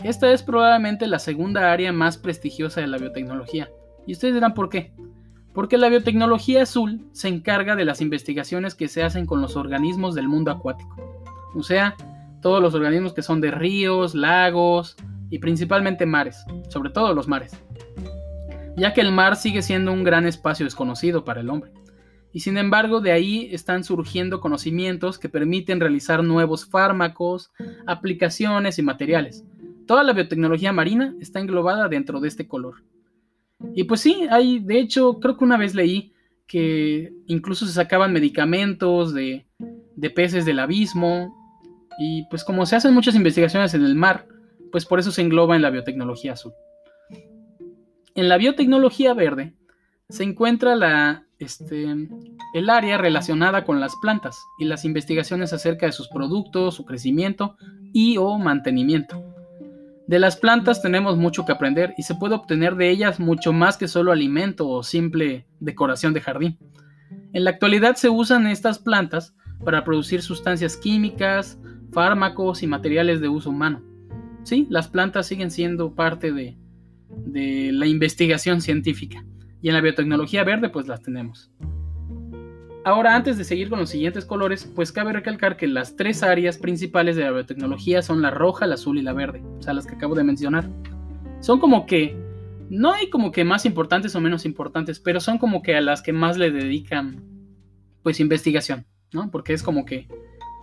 Esta 0.05 0.31
es 0.31 0.45
probablemente 0.45 1.09
la 1.09 1.19
segunda 1.19 1.73
área 1.73 1.93
más 1.93 2.17
prestigiosa 2.17 2.81
de 2.81 2.87
la 2.87 2.99
biotecnología. 2.99 3.69
Y 4.07 4.13
ustedes 4.13 4.35
dirán 4.35 4.55
por 4.55 4.69
qué. 4.69 4.93
Porque 5.53 5.79
la 5.79 5.89
biotecnología 5.89 6.63
azul 6.63 7.09
se 7.11 7.27
encarga 7.27 7.75
de 7.75 7.85
las 7.85 8.01
investigaciones 8.01 8.77
que 8.77 8.87
se 8.87 9.03
hacen 9.03 9.27
con 9.27 9.41
los 9.41 9.57
organismos 9.57 10.15
del 10.15 10.29
mundo 10.29 10.53
acuático. 10.53 10.95
O 11.57 11.65
sea, 11.65 11.97
todos 12.41 12.63
los 12.63 12.75
organismos 12.75 13.15
que 13.15 13.23
son 13.23 13.41
de 13.41 13.51
ríos, 13.51 14.15
lagos 14.15 14.97
y 15.31 15.39
principalmente 15.39 16.07
mares, 16.07 16.45
sobre 16.69 16.91
todo 16.91 17.15
los 17.15 17.29
mares, 17.29 17.53
ya 18.77 18.95
que 18.95 19.01
el 19.01 19.13
mar 19.13 19.37
sigue 19.37 19.63
siendo 19.63 19.93
un 19.93 20.05
gran 20.05 20.27
espacio 20.27 20.65
desconocido 20.65 21.25
para 21.25 21.41
el 21.41 21.51
hombre. 21.51 21.73
Y 22.33 22.41
sin 22.41 22.59
embargo, 22.59 23.01
de 23.01 23.13
ahí 23.13 23.49
están 23.53 23.85
surgiendo 23.85 24.41
conocimientos 24.41 25.19
que 25.19 25.29
permiten 25.29 25.81
realizar 25.81 26.23
nuevos 26.23 26.67
fármacos, 26.67 27.51
aplicaciones 27.87 28.79
y 28.79 28.83
materiales. 28.83 29.45
Toda 29.87 30.05
la 30.05 30.13
biotecnología 30.13 30.73
marina 30.73 31.15
está 31.21 31.41
englobada 31.41 31.89
dentro 31.89 32.21
de 32.21 32.29
este 32.29 32.47
color. 32.47 32.85
Y 33.75 33.85
pues 33.85 34.03
sí, 34.03 34.27
hay, 34.31 34.61
de 34.61 34.79
hecho, 34.79 35.19
creo 35.21 35.37
que 35.37 35.45
una 35.45 35.57
vez 35.57 35.75
leí 35.75 36.13
que 36.47 37.13
incluso 37.27 37.67
se 37.67 37.73
sacaban 37.73 38.13
medicamentos 38.13 39.15
de, 39.15 39.47
de 39.97 40.11
peces 40.11 40.45
del 40.45 40.61
abismo 40.61 41.38
y 41.99 42.25
pues 42.31 42.45
como 42.45 42.65
se 42.65 42.77
hacen 42.77 42.95
muchas 42.95 43.15
investigaciones 43.15 43.75
en 43.75 43.85
el 43.85 43.95
mar, 43.95 44.27
pues 44.71 44.87
por 44.87 45.01
eso 45.01 45.11
se 45.11 45.23
engloba 45.23 45.57
en 45.57 45.63
la 45.63 45.71
biotecnología 45.71 46.33
azul. 46.33 46.53
En 48.15 48.29
la 48.29 48.37
biotecnología 48.37 49.15
verde 49.15 49.55
se 50.09 50.25
encuentra 50.25 50.75
la, 50.75 51.27
este, 51.39 51.87
el 52.55 52.71
área 52.71 52.99
relacionada 52.99 53.65
con 53.65 53.81
las 53.81 53.95
plantas 53.97 54.39
y 54.59 54.65
las 54.65 54.85
investigaciones 54.85 55.53
acerca 55.53 55.87
de 55.87 55.93
sus 55.93 56.09
productos, 56.09 56.75
su 56.75 56.85
crecimiento 56.85 57.57
y 57.93 58.17
o 58.17 58.39
mantenimiento. 58.39 59.25
De 60.07 60.19
las 60.19 60.37
plantas 60.37 60.81
tenemos 60.81 61.19
mucho 61.19 61.45
que 61.45 61.53
aprender 61.53 61.93
y 61.99 62.03
se 62.03 62.15
puede 62.15 62.35
obtener 62.35 62.77
de 62.77 62.89
ellas 62.89 63.21
mucho 63.21 63.53
más 63.53 63.77
que 63.77 63.89
solo 63.89 64.11
alimento 64.11 64.67
o 64.67 64.83
simple 64.83 65.47
decoración 65.61 66.15
de 66.15 66.23
jardín. 66.23 66.59
En 67.35 67.45
la 67.45 67.51
actualidad 67.51 67.97
se 67.97 68.09
usan 68.09 68.47
estas 68.47 68.79
plantas 68.79 69.35
para 69.65 69.85
producir 69.85 70.23
sustancias 70.23 70.79
químicas, 70.79 71.59
fármacos 71.93 72.63
y 72.63 72.67
materiales 72.67 73.21
de 73.21 73.29
uso 73.29 73.51
humano. 73.51 73.83
Sí, 74.43 74.67
las 74.71 74.89
plantas 74.89 75.27
siguen 75.27 75.51
siendo 75.51 75.95
parte 75.95 76.33
de, 76.33 76.57
la 77.73 77.87
investigación 77.87 78.61
científica 78.61 79.25
y 79.61 79.69
en 79.69 79.75
la 79.75 79.81
biotecnología 79.81 80.45
verde 80.45 80.69
pues 80.69 80.87
las 80.89 81.03
tenemos. 81.03 81.51
Ahora, 82.85 83.15
antes 83.15 83.37
de 83.37 83.45
seguir 83.45 83.69
con 83.69 83.79
los 83.79 83.91
siguientes 83.91 84.25
colores, 84.25 84.71
pues 84.75 84.93
cabe 84.93 85.13
recalcar 85.13 85.57
que 85.57 85.67
las 85.67 85.97
tres 85.97 86.23
áreas 86.23 86.57
principales 86.57 87.17
de 87.17 87.25
la 87.25 87.33
biotecnología 87.33 88.03
son 88.03 88.23
la 88.23 88.31
roja, 88.31 88.67
la 88.67 88.75
azul 88.75 88.99
y 88.99 89.03
la 89.03 89.13
verde, 89.13 89.43
o 89.59 89.63
sea, 89.63 89.75
las 89.75 89.87
que 89.87 89.97
acabo 89.97 90.15
de 90.15 90.25
mencionar. 90.25 90.71
Son 91.41 91.61
como 91.61 91.85
que, 91.85 92.17
no 92.71 92.93
hay 92.93 93.11
como 93.11 93.33
que 93.33 93.45
más 93.45 93.67
importantes 93.67 94.15
o 94.15 94.21
menos 94.21 94.47
importantes, 94.47 95.01
pero 95.01 95.21
son 95.21 95.39
como 95.39 95.61
que 95.63 95.77
a 95.77 95.81
las 95.81 96.01
que 96.01 96.13
más 96.13 96.39
le 96.39 96.51
dedican, 96.51 97.23
pues, 98.03 98.21
investigación, 98.21 98.87
¿no? 99.13 99.31
Porque 99.31 99.53
es 99.53 99.63
como 99.63 99.85
que 99.85 100.09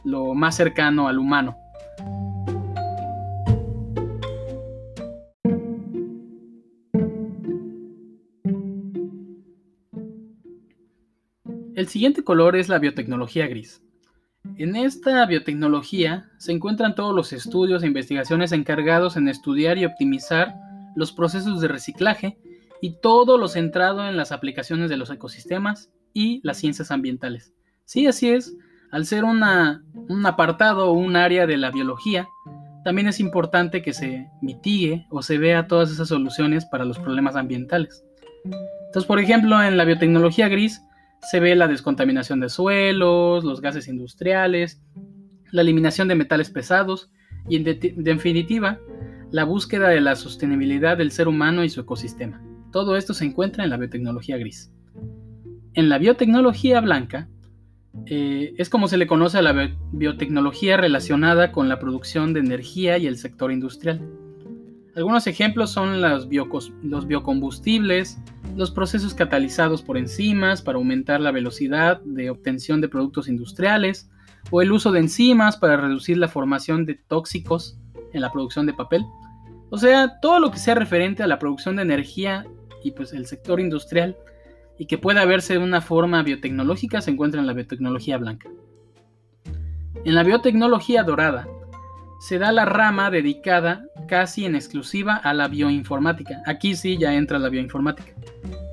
lo 0.06 0.34
más 0.34 0.56
cercano 0.56 1.08
al 1.08 1.20
humano. 1.20 1.58
El 11.76 11.90
siguiente 11.90 12.24
color 12.24 12.56
es 12.56 12.70
la 12.70 12.80
biotecnología 12.80 13.48
gris. 13.48 13.82
En 14.58 14.78
esta 14.78 15.26
biotecnología 15.26 16.32
se 16.38 16.54
encuentran 16.54 16.96
todos 16.96 17.14
los 17.14 17.34
estudios 17.34 17.84
e 17.84 17.88
investigaciones 17.88 18.54
encargados 18.54 19.18
en 19.18 19.28
estudiar 19.28 19.78
y 19.78 19.86
optimizar 19.86 20.56
los 20.96 21.12
procesos 21.12 21.60
de 21.60 21.68
reciclaje 21.68 22.38
y 22.82 23.02
todo 23.02 23.38
lo 23.38 23.50
centrado 23.50 24.08
en 24.08 24.16
las 24.16 24.32
aplicaciones 24.32 24.90
de 24.90 24.98
los 24.98 25.10
ecosistemas 25.10 25.90
y 26.14 26.40
las 26.44 26.58
ciencias 26.58 26.92
ambientales. 26.92 27.54
Sí, 27.84 28.08
así 28.08 28.30
es, 28.30 28.56
al 28.92 29.06
ser 29.06 29.24
un 29.24 29.44
apartado 30.26 30.90
o 30.90 30.94
un 30.94 31.16
área 31.16 31.48
de 31.48 31.58
la 31.58 31.72
biología, 31.72 32.28
también 32.84 33.08
es 33.08 33.20
importante 33.20 33.82
que 33.82 33.94
se 33.94 34.28
mitigue 34.42 35.08
o 35.10 35.22
se 35.22 35.38
vea 35.38 35.68
todas 35.68 35.92
esas 35.92 36.08
soluciones 36.08 36.66
para 36.66 36.86
los 36.86 37.00
problemas 37.00 37.36
ambientales. 37.36 38.06
Entonces, 38.44 39.06
por 39.08 39.20
ejemplo, 39.20 39.62
en 39.62 39.76
la 39.76 39.86
biotecnología 39.86 40.48
gris 40.48 40.82
se 41.22 41.40
ve 41.40 41.56
la 41.56 41.68
descontaminación 41.68 42.40
de 42.40 42.50
suelos, 42.50 43.44
los 43.44 43.60
gases 43.60 43.88
industriales, 43.88 44.84
la 45.52 45.62
eliminación 45.62 46.08
de 46.08 46.16
metales 46.16 46.52
pesados 46.52 47.12
y, 47.50 47.56
en 47.56 47.64
definitiva, 47.98 48.80
la 49.32 49.44
búsqueda 49.44 49.90
de 49.90 50.02
la 50.02 50.16
sostenibilidad 50.16 50.98
del 50.98 51.12
ser 51.12 51.28
humano 51.28 51.64
y 51.64 51.70
su 51.70 51.82
ecosistema. 51.82 52.42
Todo 52.72 52.96
esto 52.96 53.14
se 53.14 53.26
encuentra 53.26 53.64
en 53.64 53.72
la 53.72 53.78
biotecnología 53.78 54.38
gris. 54.38 54.72
En 55.74 55.90
la 55.90 55.98
biotecnología 55.98 56.80
blanca, 56.82 57.28
eh, 58.08 58.54
es 58.58 58.70
como 58.70 58.88
se 58.88 58.98
le 58.98 59.08
conoce 59.08 59.40
a 59.40 59.42
la 59.42 59.76
biotecnología 59.92 60.78
relacionada 60.78 61.52
con 61.52 61.70
la 61.70 61.80
producción 61.80 62.34
de 62.34 62.40
energía 62.42 62.98
y 62.98 63.08
el 63.08 63.18
sector 63.18 63.52
industrial. 63.52 64.02
Algunos 64.96 65.28
ejemplos 65.28 65.72
son 65.72 66.02
los, 66.02 66.28
los 66.84 67.08
biocombustibles, 67.08 68.18
los 68.56 68.72
procesos 68.72 69.14
catalizados 69.14 69.82
por 69.82 69.98
enzimas 69.98 70.62
para 70.62 70.78
aumentar 70.78 71.20
la 71.20 71.32
velocidad 71.32 72.02
de 72.02 72.30
obtención 72.30 72.80
de 72.80 72.88
productos 72.88 73.28
industriales, 73.28 74.10
o 74.52 74.62
el 74.62 74.72
uso 74.72 74.92
de 74.92 75.00
enzimas 75.00 75.58
para 75.58 75.78
reducir 75.78 76.18
la 76.18 76.28
formación 76.28 76.86
de 76.86 76.96
tóxicos 76.96 77.78
en 78.14 78.22
la 78.22 78.32
producción 78.32 78.66
de 78.66 78.74
papel. 78.74 79.04
O 79.70 79.78
sea, 79.78 80.20
todo 80.22 80.40
lo 80.40 80.52
que 80.52 80.60
sea 80.60 80.76
referente 80.76 81.24
a 81.24 81.28
la 81.28 81.40
producción 81.40 81.76
de 81.76 81.82
energía 81.82 82.46
y 82.84 82.92
pues 82.92 83.14
el 83.14 83.26
sector 83.26 83.60
industrial 83.60 84.16
y 84.78 84.88
que 84.88 84.98
pueda 84.98 85.26
verse 85.26 85.54
de 85.54 85.60
una 85.60 85.82
forma 85.82 86.24
biotecnológica 86.24 87.02
se 87.02 87.12
encuentra 87.12 87.40
en 87.40 87.48
la 87.48 87.54
biotecnología 87.54 88.18
blanca. 88.18 88.50
En 90.04 90.16
la 90.16 90.24
biotecnología 90.24 91.04
dorada 91.04 91.48
se 92.20 92.38
da 92.38 92.52
la 92.52 92.66
rama 92.66 93.10
dedicada 93.10 93.86
casi 94.08 94.46
en 94.46 94.56
exclusiva 94.56 95.16
a 95.16 95.34
la 95.34 95.48
bioinformática. 95.48 96.42
Aquí 96.46 96.76
sí 96.76 96.98
ya 96.98 97.14
entra 97.14 97.40
la 97.40 97.50
bioinformática, 97.50 98.14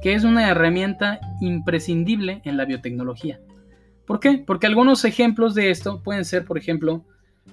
que 0.03 0.15
es 0.15 0.25
una 0.25 0.49
herramienta 0.49 1.21
imprescindible 1.41 2.43
en 2.45 2.57
la 2.57 2.65
biotecnología. 2.65 3.41
¿Por 4.07 4.21
qué? 4.21 4.43
Porque 4.47 4.67
algunos 4.67 5.05
ejemplos 5.05 5.55
de 5.55 5.71
esto 5.71 6.03
pueden 6.03 6.25
ser, 6.25 6.45
por 6.45 6.59
ejemplo, 6.59 7.05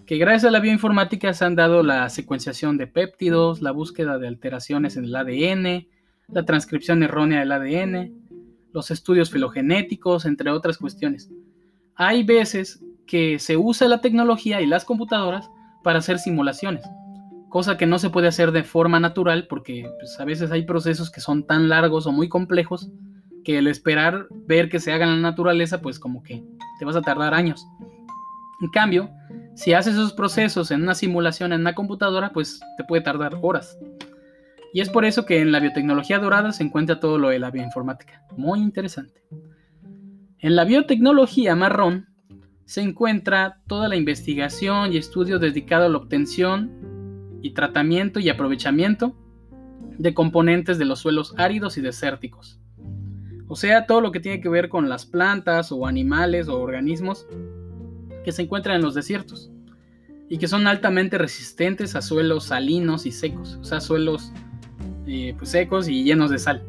que 0.06 0.18
gracias 0.18 0.46
a 0.46 0.51
la 0.51 0.60
bioinformática 0.60 1.34
se 1.34 1.46
han 1.46 1.56
dado 1.56 1.84
la 1.84 2.10
secuenciación 2.10 2.77
de 2.77 2.88
péptidos, 2.88 3.62
la 3.62 3.72
búsqueda 3.72 4.18
de 4.18 4.27
alteraciones 4.27 4.98
en 4.98 5.06
el 5.06 5.15
ADN, 5.15 5.88
la 6.27 6.46
transcripción 6.46 7.03
errónea 7.03 7.39
del 7.39 7.51
ADN, 7.51 8.28
los 8.71 8.91
estudios 8.91 9.29
filogenéticos, 9.29 10.25
entre 10.25 10.51
otras 10.51 10.77
cuestiones. 10.77 11.29
Hay 11.95 12.23
veces 12.23 12.83
que 13.05 13.39
se 13.39 13.57
usa 13.57 13.88
la 13.88 14.01
tecnología 14.01 14.61
y 14.61 14.65
las 14.65 14.85
computadoras 14.85 15.49
para 15.83 15.99
hacer 15.99 16.19
simulaciones, 16.19 16.83
cosa 17.49 17.77
que 17.77 17.85
no 17.85 17.99
se 17.99 18.09
puede 18.09 18.27
hacer 18.27 18.51
de 18.51 18.63
forma 18.63 18.99
natural 18.99 19.47
porque 19.47 19.89
pues, 19.99 20.19
a 20.19 20.25
veces 20.25 20.51
hay 20.51 20.63
procesos 20.63 21.09
que 21.09 21.21
son 21.21 21.45
tan 21.45 21.69
largos 21.69 22.05
o 22.05 22.11
muy 22.11 22.29
complejos 22.29 22.89
que 23.43 23.57
el 23.57 23.67
esperar 23.67 24.27
ver 24.47 24.69
que 24.69 24.79
se 24.79 24.91
haga 24.91 25.05
en 25.05 25.21
la 25.21 25.29
naturaleza, 25.29 25.81
pues 25.81 25.99
como 25.99 26.21
que 26.21 26.43
te 26.77 26.85
vas 26.85 26.95
a 26.95 27.01
tardar 27.01 27.33
años. 27.33 27.65
En 28.61 28.69
cambio, 28.69 29.09
si 29.55 29.73
haces 29.73 29.93
esos 29.93 30.13
procesos 30.13 30.71
en 30.71 30.83
una 30.83 30.93
simulación 30.95 31.53
en 31.53 31.61
una 31.61 31.73
computadora, 31.73 32.31
pues 32.31 32.59
te 32.77 32.83
puede 32.83 33.01
tardar 33.01 33.38
horas. 33.41 33.77
Y 34.73 34.81
es 34.81 34.89
por 34.89 35.05
eso 35.05 35.25
que 35.25 35.41
en 35.41 35.51
la 35.51 35.59
biotecnología 35.59 36.19
dorada 36.19 36.51
se 36.51 36.63
encuentra 36.63 36.99
todo 36.99 37.17
lo 37.17 37.29
de 37.29 37.39
la 37.39 37.51
bioinformática. 37.51 38.23
Muy 38.38 38.59
interesante. 38.59 39.23
En 40.39 40.55
la 40.55 40.63
biotecnología 40.63 41.55
marrón 41.55 42.07
se 42.65 42.81
encuentra 42.81 43.61
toda 43.67 43.88
la 43.88 43.95
investigación 43.95 44.93
y 44.93 44.97
estudio 44.97 45.39
dedicado 45.39 45.85
a 45.85 45.89
la 45.89 45.97
obtención 45.97 47.39
y 47.41 47.51
tratamiento 47.51 48.19
y 48.19 48.29
aprovechamiento 48.29 49.15
de 49.97 50.13
componentes 50.13 50.77
de 50.77 50.85
los 50.85 50.99
suelos 50.99 51.33
áridos 51.38 51.77
y 51.77 51.81
desérticos. 51.81 52.59
O 53.47 53.55
sea, 53.55 53.88
todo 53.88 54.01
lo 54.01 54.11
que 54.11 54.19
tiene 54.19 54.39
que 54.39 54.49
ver 54.49 54.69
con 54.69 54.88
las 54.88 55.05
plantas 55.05 55.71
o 55.71 55.88
animales 55.88 56.47
o 56.47 56.61
organismos 56.61 57.27
que 58.23 58.31
se 58.31 58.43
encuentran 58.43 58.75
en 58.75 58.83
los 58.83 58.93
desiertos 58.93 59.51
y 60.29 60.38
que 60.38 60.47
son 60.47 60.67
altamente 60.67 61.17
resistentes 61.17 61.95
a 61.95 62.03
suelos 62.03 62.45
salinos 62.45 63.07
y 63.07 63.11
secos, 63.11 63.55
o 63.55 63.63
sea, 63.63 63.81
suelos 63.81 64.31
eh, 65.08 65.36
pues, 65.38 65.51
secos 65.51 65.88
y 65.88 66.03
llenos 66.03 66.32
de 66.32 66.39
sal. 66.39 66.63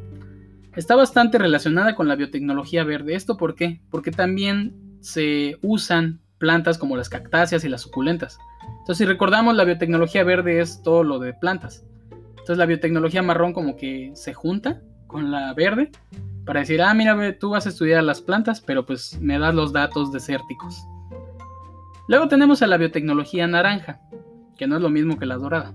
está 0.76 0.96
bastante 0.96 1.38
relacionada 1.38 1.94
con 1.94 2.08
la 2.08 2.16
biotecnología 2.16 2.84
verde. 2.84 3.14
¿Esto 3.14 3.36
por 3.36 3.54
qué? 3.54 3.80
Porque 3.90 4.10
también 4.10 4.74
se 5.00 5.58
usan 5.62 6.20
plantas 6.38 6.78
como 6.78 6.96
las 6.96 7.08
cactáceas 7.08 7.64
y 7.64 7.68
las 7.68 7.82
suculentas. 7.82 8.38
Entonces, 8.80 8.98
si 8.98 9.04
recordamos, 9.04 9.54
la 9.54 9.64
biotecnología 9.64 10.24
verde 10.24 10.60
es 10.60 10.82
todo 10.82 11.04
lo 11.04 11.18
de 11.18 11.34
plantas. 11.34 11.84
Entonces, 12.10 12.56
la 12.56 12.66
biotecnología 12.66 13.22
marrón 13.22 13.52
como 13.52 13.76
que 13.76 14.10
se 14.14 14.32
junta 14.32 14.80
con 15.06 15.30
la 15.30 15.52
verde 15.54 15.90
para 16.44 16.60
decir, 16.60 16.80
ah, 16.82 16.94
mira, 16.94 17.38
tú 17.38 17.50
vas 17.50 17.66
a 17.66 17.68
estudiar 17.68 18.02
las 18.02 18.20
plantas, 18.20 18.60
pero 18.60 18.86
pues 18.86 19.20
me 19.20 19.38
das 19.38 19.54
los 19.54 19.72
datos 19.72 20.12
desérticos. 20.12 20.82
Luego 22.08 22.28
tenemos 22.28 22.62
a 22.62 22.66
la 22.66 22.76
biotecnología 22.76 23.46
naranja, 23.46 24.00
que 24.56 24.66
no 24.66 24.76
es 24.76 24.82
lo 24.82 24.90
mismo 24.90 25.18
que 25.18 25.26
la 25.26 25.36
dorada. 25.36 25.74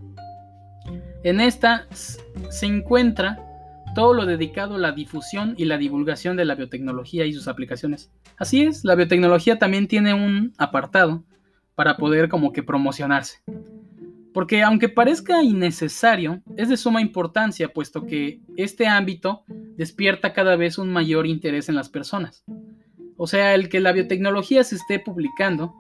En 1.25 1.41
esta 1.41 1.87
se 1.91 2.67
encuentra 2.67 3.39
todo 3.95 4.13
lo 4.13 4.27
dedicado 4.27 4.75
a 4.75 4.77
la 4.77 4.91
difusión 4.91 5.55
y 5.57 5.65
la 5.65 5.79
divulgación 5.79 6.37
de 6.37 6.45
la 6.45 6.53
biotecnología 6.53 7.25
y 7.25 7.33
sus 7.33 7.47
aplicaciones. 7.47 8.11
Así 8.37 8.61
es, 8.61 8.85
la 8.85 8.93
biotecnología 8.93 9.57
también 9.57 9.87
tiene 9.87 10.13
un 10.13 10.53
apartado 10.59 11.23
para 11.73 11.97
poder 11.97 12.29
como 12.29 12.53
que 12.53 12.61
promocionarse. 12.61 13.39
Porque 14.35 14.61
aunque 14.61 14.87
parezca 14.87 15.41
innecesario, 15.41 16.43
es 16.57 16.69
de 16.69 16.77
suma 16.77 17.01
importancia 17.01 17.73
puesto 17.73 18.05
que 18.05 18.39
este 18.55 18.85
ámbito 18.85 19.45
despierta 19.77 20.31
cada 20.31 20.55
vez 20.55 20.77
un 20.77 20.93
mayor 20.93 21.25
interés 21.25 21.69
en 21.69 21.75
las 21.75 21.89
personas. 21.89 22.45
O 23.17 23.25
sea, 23.25 23.55
el 23.55 23.67
que 23.67 23.79
la 23.79 23.93
biotecnología 23.93 24.63
se 24.63 24.75
esté 24.75 24.99
publicando, 24.99 25.73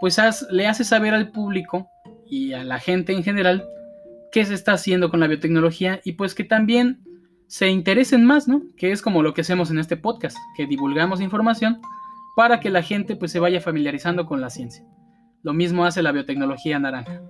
pues 0.00 0.18
le 0.50 0.66
hace 0.66 0.82
saber 0.82 1.14
al 1.14 1.30
público 1.30 1.86
y 2.26 2.54
a 2.54 2.64
la 2.64 2.80
gente 2.80 3.12
en 3.12 3.22
general 3.22 3.64
qué 4.32 4.44
se 4.44 4.54
está 4.54 4.72
haciendo 4.72 5.10
con 5.10 5.20
la 5.20 5.28
biotecnología 5.28 6.00
y 6.04 6.12
pues 6.12 6.34
que 6.34 6.42
también 6.42 7.04
se 7.46 7.68
interesen 7.68 8.24
más, 8.24 8.48
¿no? 8.48 8.62
Que 8.76 8.90
es 8.90 9.02
como 9.02 9.22
lo 9.22 9.34
que 9.34 9.42
hacemos 9.42 9.70
en 9.70 9.78
este 9.78 9.98
podcast, 9.98 10.36
que 10.56 10.66
divulgamos 10.66 11.20
información 11.20 11.80
para 12.34 12.58
que 12.58 12.70
la 12.70 12.82
gente 12.82 13.14
pues 13.14 13.30
se 13.30 13.40
vaya 13.40 13.60
familiarizando 13.60 14.24
con 14.24 14.40
la 14.40 14.48
ciencia. 14.48 14.84
Lo 15.42 15.52
mismo 15.52 15.84
hace 15.84 16.02
la 16.02 16.12
biotecnología 16.12 16.78
naranja. 16.78 17.20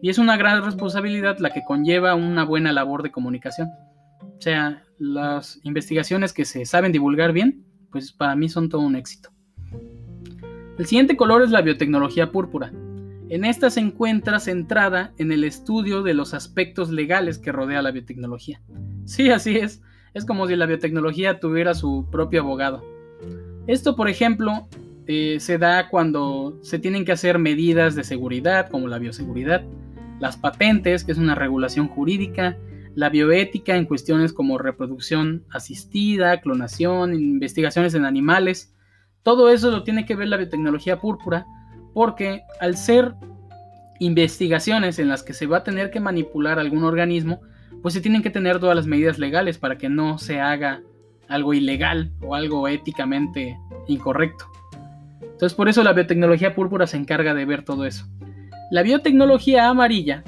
Y 0.00 0.08
es 0.08 0.18
una 0.18 0.36
gran 0.36 0.64
responsabilidad 0.64 1.38
la 1.38 1.50
que 1.50 1.64
conlleva 1.64 2.14
una 2.14 2.44
buena 2.44 2.72
labor 2.72 3.02
de 3.02 3.10
comunicación. 3.10 3.68
O 4.22 4.40
sea, 4.40 4.84
las 4.98 5.60
investigaciones 5.64 6.32
que 6.32 6.46
se 6.46 6.64
saben 6.64 6.92
divulgar 6.92 7.32
bien, 7.32 7.64
pues 7.90 8.12
para 8.12 8.36
mí 8.36 8.48
son 8.48 8.70
todo 8.70 8.80
un 8.80 8.96
éxito. 8.96 9.30
El 10.78 10.86
siguiente 10.86 11.16
color 11.16 11.42
es 11.42 11.50
la 11.50 11.60
biotecnología 11.60 12.30
púrpura. 12.30 12.72
En 13.30 13.44
esta 13.44 13.68
se 13.68 13.80
encuentra 13.80 14.40
centrada 14.40 15.12
en 15.18 15.32
el 15.32 15.44
estudio 15.44 16.02
de 16.02 16.14
los 16.14 16.32
aspectos 16.32 16.90
legales 16.90 17.38
que 17.38 17.52
rodea 17.52 17.82
la 17.82 17.90
biotecnología. 17.90 18.62
Sí, 19.04 19.30
así 19.30 19.56
es. 19.56 19.82
Es 20.14 20.24
como 20.24 20.46
si 20.46 20.56
la 20.56 20.64
biotecnología 20.64 21.38
tuviera 21.38 21.74
su 21.74 22.06
propio 22.10 22.40
abogado. 22.40 22.82
Esto, 23.66 23.96
por 23.96 24.08
ejemplo, 24.08 24.66
eh, 25.06 25.40
se 25.40 25.58
da 25.58 25.90
cuando 25.90 26.58
se 26.62 26.78
tienen 26.78 27.04
que 27.04 27.12
hacer 27.12 27.38
medidas 27.38 27.94
de 27.94 28.04
seguridad, 28.04 28.70
como 28.70 28.88
la 28.88 28.98
bioseguridad, 28.98 29.62
las 30.20 30.38
patentes, 30.38 31.04
que 31.04 31.12
es 31.12 31.18
una 31.18 31.34
regulación 31.34 31.86
jurídica, 31.88 32.56
la 32.94 33.10
bioética 33.10 33.76
en 33.76 33.84
cuestiones 33.84 34.32
como 34.32 34.56
reproducción 34.56 35.44
asistida, 35.50 36.40
clonación, 36.40 37.14
investigaciones 37.14 37.92
en 37.94 38.06
animales. 38.06 38.74
Todo 39.22 39.50
eso 39.50 39.70
lo 39.70 39.82
tiene 39.82 40.06
que 40.06 40.16
ver 40.16 40.28
la 40.28 40.38
biotecnología 40.38 40.98
púrpura, 40.98 41.46
porque 41.94 42.42
al 42.60 42.76
ser 42.76 43.14
investigaciones 43.98 44.98
en 44.98 45.08
las 45.08 45.22
que 45.22 45.34
se 45.34 45.46
va 45.46 45.58
a 45.58 45.64
tener 45.64 45.90
que 45.90 46.00
manipular 46.00 46.58
algún 46.58 46.84
organismo, 46.84 47.40
pues 47.82 47.94
se 47.94 48.00
tienen 48.00 48.22
que 48.22 48.30
tener 48.30 48.58
todas 48.58 48.76
las 48.76 48.86
medidas 48.86 49.18
legales 49.18 49.58
para 49.58 49.78
que 49.78 49.88
no 49.88 50.18
se 50.18 50.40
haga 50.40 50.82
algo 51.28 51.54
ilegal 51.54 52.12
o 52.20 52.34
algo 52.34 52.68
éticamente 52.68 53.56
incorrecto. 53.86 54.46
Entonces 55.20 55.54
por 55.54 55.68
eso 55.68 55.82
la 55.82 55.92
biotecnología 55.92 56.54
púrpura 56.54 56.86
se 56.86 56.96
encarga 56.96 57.34
de 57.34 57.44
ver 57.44 57.64
todo 57.64 57.84
eso. 57.84 58.06
La 58.70 58.82
biotecnología 58.82 59.68
amarilla, 59.68 60.24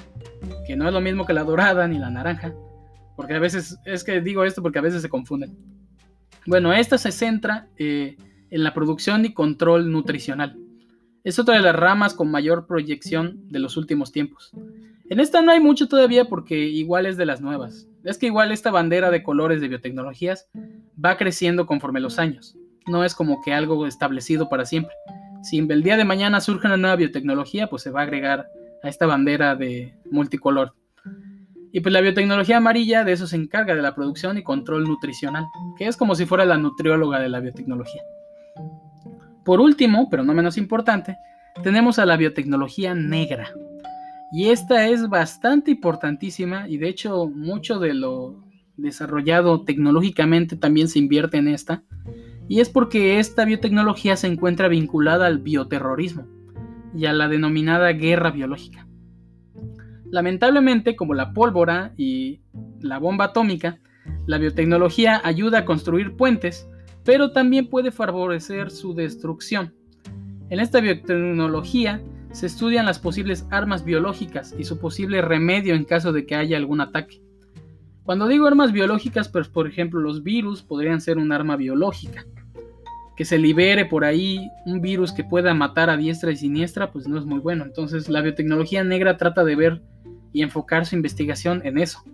que 0.66 0.77
no 0.77 0.87
es 0.87 0.92
lo 0.92 1.01
mismo 1.01 1.27
que 1.27 1.33
la 1.33 1.44
dorada 1.44 1.87
ni 1.88 1.99
la 1.99 2.11
naranja, 2.11 2.55
porque 3.16 3.35
a 3.35 3.38
veces, 3.38 3.79
es 3.85 4.05
que 4.05 4.20
digo 4.20 4.44
esto 4.44 4.62
porque 4.62 4.79
a 4.79 4.83
veces 4.83 5.03
se 5.03 5.09
confunden. 5.09 5.57
Bueno, 6.46 6.73
esta 6.73 6.96
se 6.96 7.12
centra 7.12 7.68
eh, 7.77 8.16
en 8.51 8.64
la 8.64 8.73
producción 8.73 9.25
y 9.25 9.35
control 9.35 9.90
nutricional. 9.92 10.57
Es 11.22 11.38
otra 11.38 11.54
de 11.54 11.61
las 11.61 11.76
ramas 11.76 12.14
con 12.14 12.30
mayor 12.30 12.66
proyección 12.66 13.46
de 13.48 13.59
los 13.59 13.76
últimos 13.76 14.11
tiempos. 14.11 14.52
En 15.11 15.20
esta 15.20 15.42
no 15.42 15.52
hay 15.52 15.61
mucho 15.61 15.87
todavía 15.87 16.24
porque 16.24 16.56
igual 16.56 17.04
es 17.04 17.18
de 17.18 17.26
las 17.26 17.42
nuevas. 17.42 17.87
Es 18.04 18.16
que 18.16 18.26
igual 18.26 18.52
esta 18.52 18.70
bandera 18.70 19.11
de 19.11 19.22
colores 19.22 19.61
de 19.61 19.68
biotecnologías 19.68 20.48
va 21.02 21.18
creciendo 21.18 21.66
conforme 21.66 22.00
los 22.00 22.18
años. 22.18 22.56
No 22.87 23.04
es 23.04 23.14
como 23.14 23.42
que 23.42 23.52
algo 23.52 23.87
establecido 23.87 24.48
para 24.48 24.64
siempre. 24.64 24.94
Si 25.42 25.59
el 25.59 25.83
día 25.83 25.98
de 25.98 26.04
mañana 26.04 26.40
surge 26.40 26.66
una 26.66 26.78
nueva 26.78 26.96
biotecnología, 26.96 27.68
pues 27.68 27.83
se 27.83 27.90
va 27.90 28.00
a 28.00 28.04
agregar 28.04 28.46
a 28.83 28.88
esta 28.88 29.04
bandera 29.04 29.56
de 29.56 29.94
multicolor. 30.11 30.74
Y 31.72 31.80
pues 31.80 31.92
la 31.92 32.00
biotecnología 32.00 32.56
amarilla 32.56 33.04
de 33.04 33.12
eso 33.12 33.26
se 33.26 33.37
encarga 33.37 33.74
de 33.74 33.83
la 33.83 33.94
producción 33.94 34.38
y 34.38 34.42
control 34.42 34.85
nutricional, 34.85 35.44
que 35.76 35.87
es 35.87 35.96
como 35.96 36.14
si 36.14 36.24
fuera 36.24 36.44
la 36.44 36.56
nutrióloga 36.56 37.20
de 37.20 37.28
la 37.28 37.40
biotecnología. 37.40 38.02
Por 39.44 39.61
último, 39.61 40.09
pero 40.11 40.24
no 40.24 40.35
menos 40.35 40.59
importante, 40.59 41.16
tenemos 41.62 41.98
a 41.98 42.07
la 42.07 42.16
biotecnología 42.16 42.94
negra, 42.94 43.50
y 44.33 44.50
esta 44.50 44.87
es 44.88 45.09
bastante 45.09 45.72
importantísima 45.72 46.68
y 46.68 46.79
de 46.79 46.88
hecho 46.88 47.26
mucho 47.26 47.81
de 47.81 47.94
lo 47.94 48.44
desarrollado 48.76 49.64
tecnológicamente 49.64 50.57
también 50.57 50.88
se 50.88 51.00
invierte 51.00 51.37
en 51.38 51.48
esta. 51.48 51.83
Y 52.48 52.61
es 52.61 52.68
porque 52.68 53.18
esta 53.18 53.44
biotecnología 53.44 54.16
se 54.16 54.29
encuentra 54.29 54.68
vinculada 54.68 55.26
al 55.26 55.38
bioterrorismo 55.38 56.26
y 56.94 57.07
a 57.07 57.12
la 57.12 57.29
denominada 57.29 57.92
guerra 57.92 58.31
biológica. 58.31 58.87
Lamentablemente, 60.11 60.96
como 60.96 61.14
la 61.14 61.33
pólvora 61.33 61.92
y 61.96 62.40
la 62.81 62.98
bomba 62.98 63.26
atómica, 63.26 63.79
la 64.26 64.38
biotecnología 64.38 65.20
ayuda 65.22 65.59
a 65.59 65.64
construir 65.64 66.16
puentes, 66.16 66.68
pero 67.11 67.33
también 67.33 67.66
puede 67.66 67.90
favorecer 67.90 68.70
su 68.70 68.94
destrucción. 68.94 69.75
En 70.49 70.61
esta 70.61 70.81
biotecnología 70.81 72.01
se 72.31 72.46
estudian 72.46 72.87
las 72.87 73.01
posibles 73.01 73.49
armas 73.51 73.85
biológicas 73.85 74.55
y 74.57 74.62
su 74.62 74.79
posible 74.79 75.20
remedio 75.20 75.75
en 75.75 75.83
caso 75.83 76.12
de 76.12 76.25
que 76.25 76.37
haya 76.37 76.57
algún 76.57 76.81
ataque. 76.81 77.20
Cuando 78.05 78.29
digo 78.29 78.46
armas 78.46 78.70
biológicas, 78.70 79.29
pues 79.29 79.49
por 79.49 79.66
ejemplo 79.66 79.99
los 79.99 80.23
virus 80.23 80.62
podrían 80.62 81.01
ser 81.01 81.18
un 81.18 81.33
arma 81.33 81.57
biológica. 81.57 82.27
Que 83.16 83.25
se 83.25 83.38
libere 83.38 83.87
por 83.87 84.05
ahí 84.05 84.49
un 84.64 84.81
virus 84.81 85.11
que 85.11 85.25
pueda 85.25 85.53
matar 85.53 85.90
a 85.90 85.96
diestra 85.96 86.31
y 86.31 86.37
siniestra, 86.37 86.92
pues 86.92 87.09
no 87.09 87.18
es 87.18 87.25
muy 87.25 87.40
bueno. 87.40 87.64
Entonces 87.64 88.09
la 88.09 88.20
biotecnología 88.20 88.85
negra 88.85 89.16
trata 89.16 89.42
de 89.42 89.57
ver 89.57 89.83
y 90.33 90.42
enfocar 90.42 90.87
su 90.87 90.94
investigación 90.94 91.61
en 91.64 91.77
eso. 91.79 92.05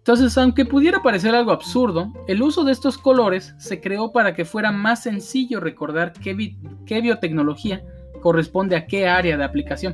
Entonces, 0.00 0.36
aunque 0.38 0.64
pudiera 0.64 1.02
parecer 1.02 1.34
algo 1.34 1.52
absurdo, 1.52 2.10
el 2.26 2.42
uso 2.42 2.64
de 2.64 2.72
estos 2.72 2.96
colores 2.96 3.54
se 3.58 3.82
creó 3.82 4.12
para 4.12 4.34
que 4.34 4.46
fuera 4.46 4.72
más 4.72 5.02
sencillo 5.02 5.60
recordar 5.60 6.14
qué, 6.14 7.00
biotecnología 7.02 7.84
corresponde 8.22 8.76
a 8.76 8.86
qué 8.86 9.06
área 9.06 9.36
de 9.36 9.44
aplicación. 9.44 9.92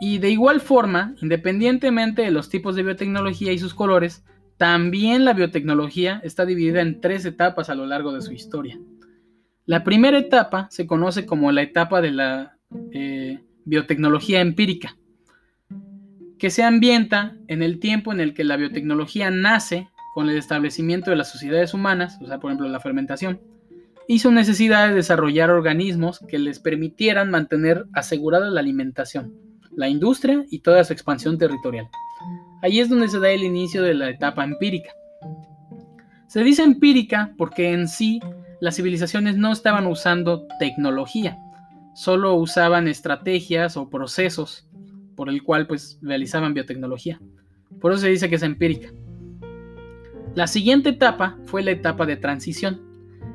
Y 0.00 0.18
de 0.18 0.30
igual 0.30 0.60
forma, 0.60 1.14
independientemente 1.22 2.22
de 2.22 2.32
los 2.32 2.48
tipos 2.48 2.74
de 2.74 2.82
biotecnología 2.82 3.52
y 3.52 3.60
sus 3.60 3.74
colores, 3.74 4.24
también 4.56 5.24
la 5.24 5.32
biotecnología 5.32 6.20
está 6.24 6.44
dividida 6.44 6.80
en 6.80 7.00
tres 7.00 7.24
etapas 7.24 7.70
a 7.70 7.76
lo 7.76 7.86
largo 7.86 8.12
de 8.12 8.22
su 8.22 8.32
historia. 8.32 8.78
La 9.66 9.84
primera 9.84 10.18
etapa 10.18 10.66
se 10.70 10.88
conoce 10.88 11.26
como 11.26 11.52
la 11.52 11.62
etapa 11.62 12.00
de 12.00 12.10
la 12.10 12.58
eh, 12.90 13.40
biotecnología 13.64 14.40
empírica, 14.40 14.96
que 16.44 16.50
se 16.50 16.62
ambienta 16.62 17.38
en 17.48 17.62
el 17.62 17.80
tiempo 17.80 18.12
en 18.12 18.20
el 18.20 18.34
que 18.34 18.44
la 18.44 18.58
biotecnología 18.58 19.30
nace 19.30 19.88
con 20.12 20.28
el 20.28 20.36
establecimiento 20.36 21.10
de 21.10 21.16
las 21.16 21.32
sociedades 21.32 21.72
humanas, 21.72 22.18
o 22.20 22.26
sea, 22.26 22.38
por 22.38 22.50
ejemplo, 22.50 22.68
la 22.68 22.80
fermentación, 22.80 23.40
y 24.08 24.18
su 24.18 24.30
necesidad 24.30 24.86
de 24.86 24.94
desarrollar 24.94 25.48
organismos 25.48 26.20
que 26.28 26.38
les 26.38 26.58
permitieran 26.58 27.30
mantener 27.30 27.86
asegurada 27.94 28.50
la 28.50 28.60
alimentación, 28.60 29.32
la 29.74 29.88
industria 29.88 30.44
y 30.50 30.58
toda 30.58 30.84
su 30.84 30.92
expansión 30.92 31.38
territorial. 31.38 31.88
Ahí 32.60 32.78
es 32.78 32.90
donde 32.90 33.08
se 33.08 33.20
da 33.20 33.30
el 33.30 33.42
inicio 33.42 33.82
de 33.82 33.94
la 33.94 34.10
etapa 34.10 34.44
empírica. 34.44 34.90
Se 36.26 36.44
dice 36.44 36.62
empírica 36.62 37.32
porque 37.38 37.72
en 37.72 37.88
sí 37.88 38.20
las 38.60 38.76
civilizaciones 38.76 39.38
no 39.38 39.50
estaban 39.50 39.86
usando 39.86 40.46
tecnología, 40.58 41.38
solo 41.94 42.34
usaban 42.34 42.86
estrategias 42.86 43.78
o 43.78 43.88
procesos 43.88 44.68
por 45.16 45.28
el 45.28 45.42
cual 45.42 45.66
pues 45.66 45.98
realizaban 46.02 46.54
biotecnología. 46.54 47.20
Por 47.80 47.92
eso 47.92 48.02
se 48.02 48.10
dice 48.10 48.28
que 48.28 48.36
es 48.36 48.42
empírica. 48.42 48.88
La 50.34 50.46
siguiente 50.46 50.90
etapa 50.90 51.38
fue 51.44 51.62
la 51.62 51.70
etapa 51.70 52.06
de 52.06 52.16
transición, 52.16 52.80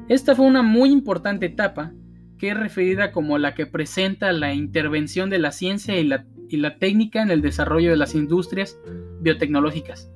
esta 0.10 0.36
fue 0.36 0.48
una 0.48 0.64
muy 0.64 0.90
importante 0.90 1.46
etapa 1.46 1.94
que 2.40 2.50
es 2.50 2.58
referida 2.58 3.12
como 3.12 3.38
la 3.38 3.54
que 3.54 3.68
presenta 3.68 4.32
la 4.32 4.56
intervención 4.56 5.30
de 5.30 5.38
la 5.38 5.52
ciencia 5.52 6.00
y 6.00 6.04
la, 6.04 6.78
técnica 6.80 7.22
en 7.22 7.30
el 7.30 7.42
desarrollo 7.42 7.92
de 7.92 7.98
las 7.98 8.16
industrias 8.16 8.80
biotecnológicas, 9.22 10.12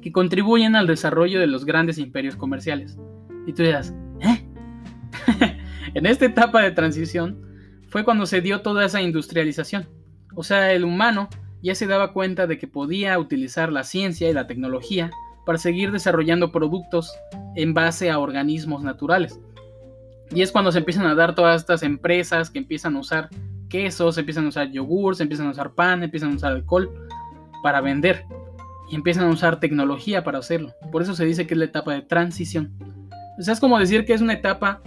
que 0.00 0.10
contribuyen 0.10 0.74
al 0.74 0.86
desarrollo 0.86 1.38
de 1.38 1.48
los 1.48 1.66
grandes 1.66 1.98
imperios 1.98 2.34
comerciales. 2.34 2.96
Y 3.46 3.52
tú 3.52 3.62
dirás, 3.62 3.92
¿eh? 4.20 4.46
en 5.94 6.06
esta 6.06 6.24
etapa 6.24 6.62
de 6.62 6.70
transición 6.70 7.42
fue 7.88 8.04
cuando 8.04 8.24
se 8.24 8.40
dio 8.40 8.62
toda 8.62 8.86
esa 8.86 9.02
industrialización. 9.02 9.86
O 10.34 10.42
sea, 10.42 10.72
el 10.72 10.84
humano 10.84 11.28
ya 11.62 11.74
se 11.74 11.86
daba 11.86 12.12
cuenta 12.12 12.46
de 12.46 12.58
que 12.58 12.68
podía 12.68 13.18
utilizar 13.18 13.72
la 13.72 13.84
ciencia 13.84 14.28
y 14.28 14.32
la 14.32 14.46
tecnología 14.46 15.10
para 15.46 15.58
seguir 15.58 15.92
desarrollando 15.92 16.52
productos 16.52 17.12
en 17.54 17.74
base 17.74 18.10
a 18.10 18.18
organismos 18.18 18.82
naturales. 18.82 19.40
Y 20.34 20.42
es 20.42 20.52
cuando 20.52 20.72
se 20.72 20.78
empiezan 20.78 21.06
a 21.06 21.14
dar 21.14 21.34
todas 21.34 21.60
estas 21.60 21.82
empresas 21.82 22.50
que 22.50 22.58
empiezan 22.58 22.96
a 22.96 23.00
usar 23.00 23.28
quesos, 23.68 24.18
empiezan 24.18 24.46
a 24.46 24.48
usar 24.48 24.70
yogur, 24.70 25.14
empiezan 25.18 25.46
a 25.46 25.50
usar 25.50 25.72
pan, 25.74 26.02
empiezan 26.02 26.32
a 26.32 26.36
usar 26.36 26.52
alcohol 26.52 26.90
para 27.62 27.80
vender. 27.80 28.24
Y 28.90 28.96
empiezan 28.96 29.24
a 29.24 29.30
usar 29.30 29.60
tecnología 29.60 30.24
para 30.24 30.38
hacerlo. 30.38 30.74
Por 30.92 31.02
eso 31.02 31.14
se 31.14 31.24
dice 31.24 31.46
que 31.46 31.54
es 31.54 31.58
la 31.58 31.64
etapa 31.64 31.92
de 31.92 32.02
transición. 32.02 32.72
O 33.38 33.42
sea, 33.42 33.54
es 33.54 33.60
como 33.60 33.78
decir 33.78 34.04
que 34.04 34.12
es 34.12 34.20
una 34.20 34.34
etapa 34.34 34.82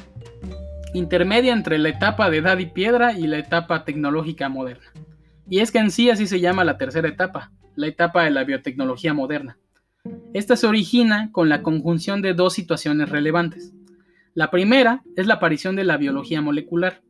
intermedia 0.94 1.54
entre 1.54 1.78
la 1.78 1.90
etapa 1.90 2.30
de 2.30 2.38
edad 2.38 2.58
y 2.60 2.68
piedra 2.68 3.14
y 3.14 3.28
la 3.28 3.38
etapa 3.40 3.84
tecnológica 3.84 4.50
moderna. 4.50 4.86
Y 5.50 5.60
es 5.60 5.72
que 5.72 5.80
en 5.80 5.92
sí 5.92 6.10
así 6.10 6.28
se 6.28 6.40
llama 6.40 6.64
la 6.64 6.78
tercera 6.78 7.08
etapa, 7.08 7.52
la 7.76 7.88
etapa 7.88 8.24
de 8.24 8.32
la 8.32 8.44
biotecnología 8.44 9.14
moderna. 9.14 9.58
Esta 10.34 10.56
se 10.56 10.68
origina 10.68 11.32
con 11.32 11.50
la 11.50 11.64
conjunción 11.64 12.22
de 12.22 12.34
dos 12.34 12.54
situaciones 12.54 13.10
relevantes. 13.10 13.74
La 14.34 14.52
primera 14.52 15.04
es 15.16 15.26
la 15.26 15.36
aparición 15.36 15.76
de 15.76 15.84
la 15.84 15.98
biología 15.98 16.42
molecular. 16.42 17.02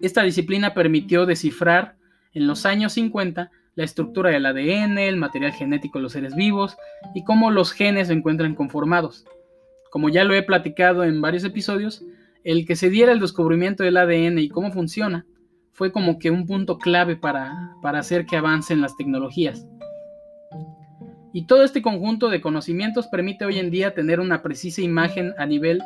Esta 0.00 0.22
disciplina 0.22 0.74
permitió 0.74 1.26
descifrar 1.26 1.96
en 2.32 2.46
los 2.46 2.64
años 2.64 2.92
50 2.94 3.50
la 3.74 3.84
estructura 3.84 4.30
del 4.30 4.46
ADN, 4.46 4.98
el 4.98 5.16
material 5.16 5.52
genético 5.52 5.98
de 5.98 6.02
los 6.04 6.12
seres 6.12 6.34
vivos 6.34 6.76
y 7.14 7.24
cómo 7.24 7.50
los 7.50 7.72
genes 7.72 8.08
se 8.08 8.14
encuentran 8.14 8.54
conformados. 8.54 9.24
Como 9.90 10.08
ya 10.08 10.24
lo 10.24 10.34
he 10.34 10.42
platicado 10.42 11.04
en 11.04 11.20
varios 11.20 11.44
episodios, 11.44 12.04
el 12.44 12.66
que 12.66 12.76
se 12.76 12.90
diera 12.90 13.12
el 13.12 13.20
descubrimiento 13.20 13.84
del 13.84 13.96
ADN 13.96 14.38
y 14.38 14.48
cómo 14.48 14.72
funciona 14.72 15.26
fue 15.72 15.90
como 15.90 16.18
que 16.18 16.30
un 16.30 16.46
punto 16.46 16.78
clave 16.78 17.16
para, 17.16 17.74
para 17.82 17.98
hacer 17.98 18.26
que 18.26 18.36
avancen 18.36 18.80
las 18.80 18.96
tecnologías. 18.96 19.66
Y 21.32 21.46
todo 21.46 21.64
este 21.64 21.80
conjunto 21.80 22.28
de 22.28 22.42
conocimientos 22.42 23.06
permite 23.06 23.46
hoy 23.46 23.58
en 23.58 23.70
día 23.70 23.94
tener 23.94 24.20
una 24.20 24.42
precisa 24.42 24.82
imagen 24.82 25.32
a 25.38 25.46
nivel 25.46 25.80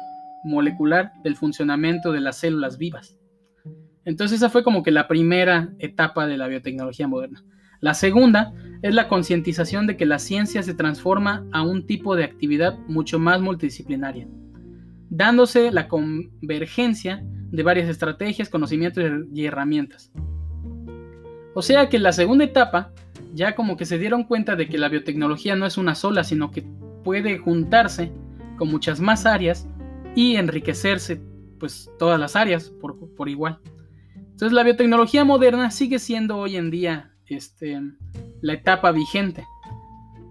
molecular 0.44 1.12
del 1.22 1.36
funcionamiento 1.36 2.12
de 2.12 2.20
las 2.20 2.38
células 2.38 2.78
vivas. 2.78 3.16
Entonces 4.04 4.38
esa 4.38 4.50
fue 4.50 4.64
como 4.64 4.82
que 4.82 4.90
la 4.90 5.08
primera 5.08 5.72
etapa 5.78 6.26
de 6.26 6.36
la 6.36 6.48
biotecnología 6.48 7.06
moderna. 7.06 7.44
La 7.80 7.94
segunda 7.94 8.52
es 8.82 8.94
la 8.94 9.08
concientización 9.08 9.86
de 9.86 9.96
que 9.96 10.06
la 10.06 10.18
ciencia 10.18 10.62
se 10.62 10.74
transforma 10.74 11.46
a 11.52 11.62
un 11.62 11.86
tipo 11.86 12.16
de 12.16 12.24
actividad 12.24 12.78
mucho 12.88 13.18
más 13.18 13.40
multidisciplinaria, 13.40 14.26
dándose 15.10 15.70
la 15.70 15.86
convergencia 15.86 17.24
de 17.50 17.62
varias 17.62 17.88
estrategias, 17.88 18.48
conocimientos 18.48 19.04
y 19.32 19.44
herramientas. 19.44 20.10
O 21.54 21.62
sea 21.62 21.88
que 21.88 21.98
la 21.98 22.12
segunda 22.12 22.44
etapa 22.44 22.92
ya 23.34 23.54
como 23.54 23.76
que 23.76 23.86
se 23.86 23.98
dieron 23.98 24.24
cuenta 24.24 24.56
de 24.56 24.68
que 24.68 24.78
la 24.78 24.88
biotecnología 24.88 25.56
no 25.56 25.66
es 25.66 25.78
una 25.78 25.94
sola, 25.94 26.24
sino 26.24 26.50
que 26.50 26.64
puede 27.04 27.38
juntarse 27.38 28.10
con 28.56 28.68
muchas 28.68 29.00
más 29.00 29.26
áreas 29.26 29.68
y 30.14 30.36
enriquecerse 30.36 31.20
pues 31.60 31.90
todas 31.98 32.18
las 32.18 32.36
áreas 32.36 32.70
por, 32.70 33.28
igual. 33.28 33.58
Entonces 34.14 34.52
la 34.52 34.62
biotecnología 34.62 35.24
moderna 35.24 35.70
sigue 35.70 35.98
siendo 35.98 36.36
hoy 36.38 36.56
en 36.56 36.70
día 36.70 37.12
este, 37.26 37.80
la 38.40 38.54
etapa 38.54 38.92
vigente. 38.92 39.44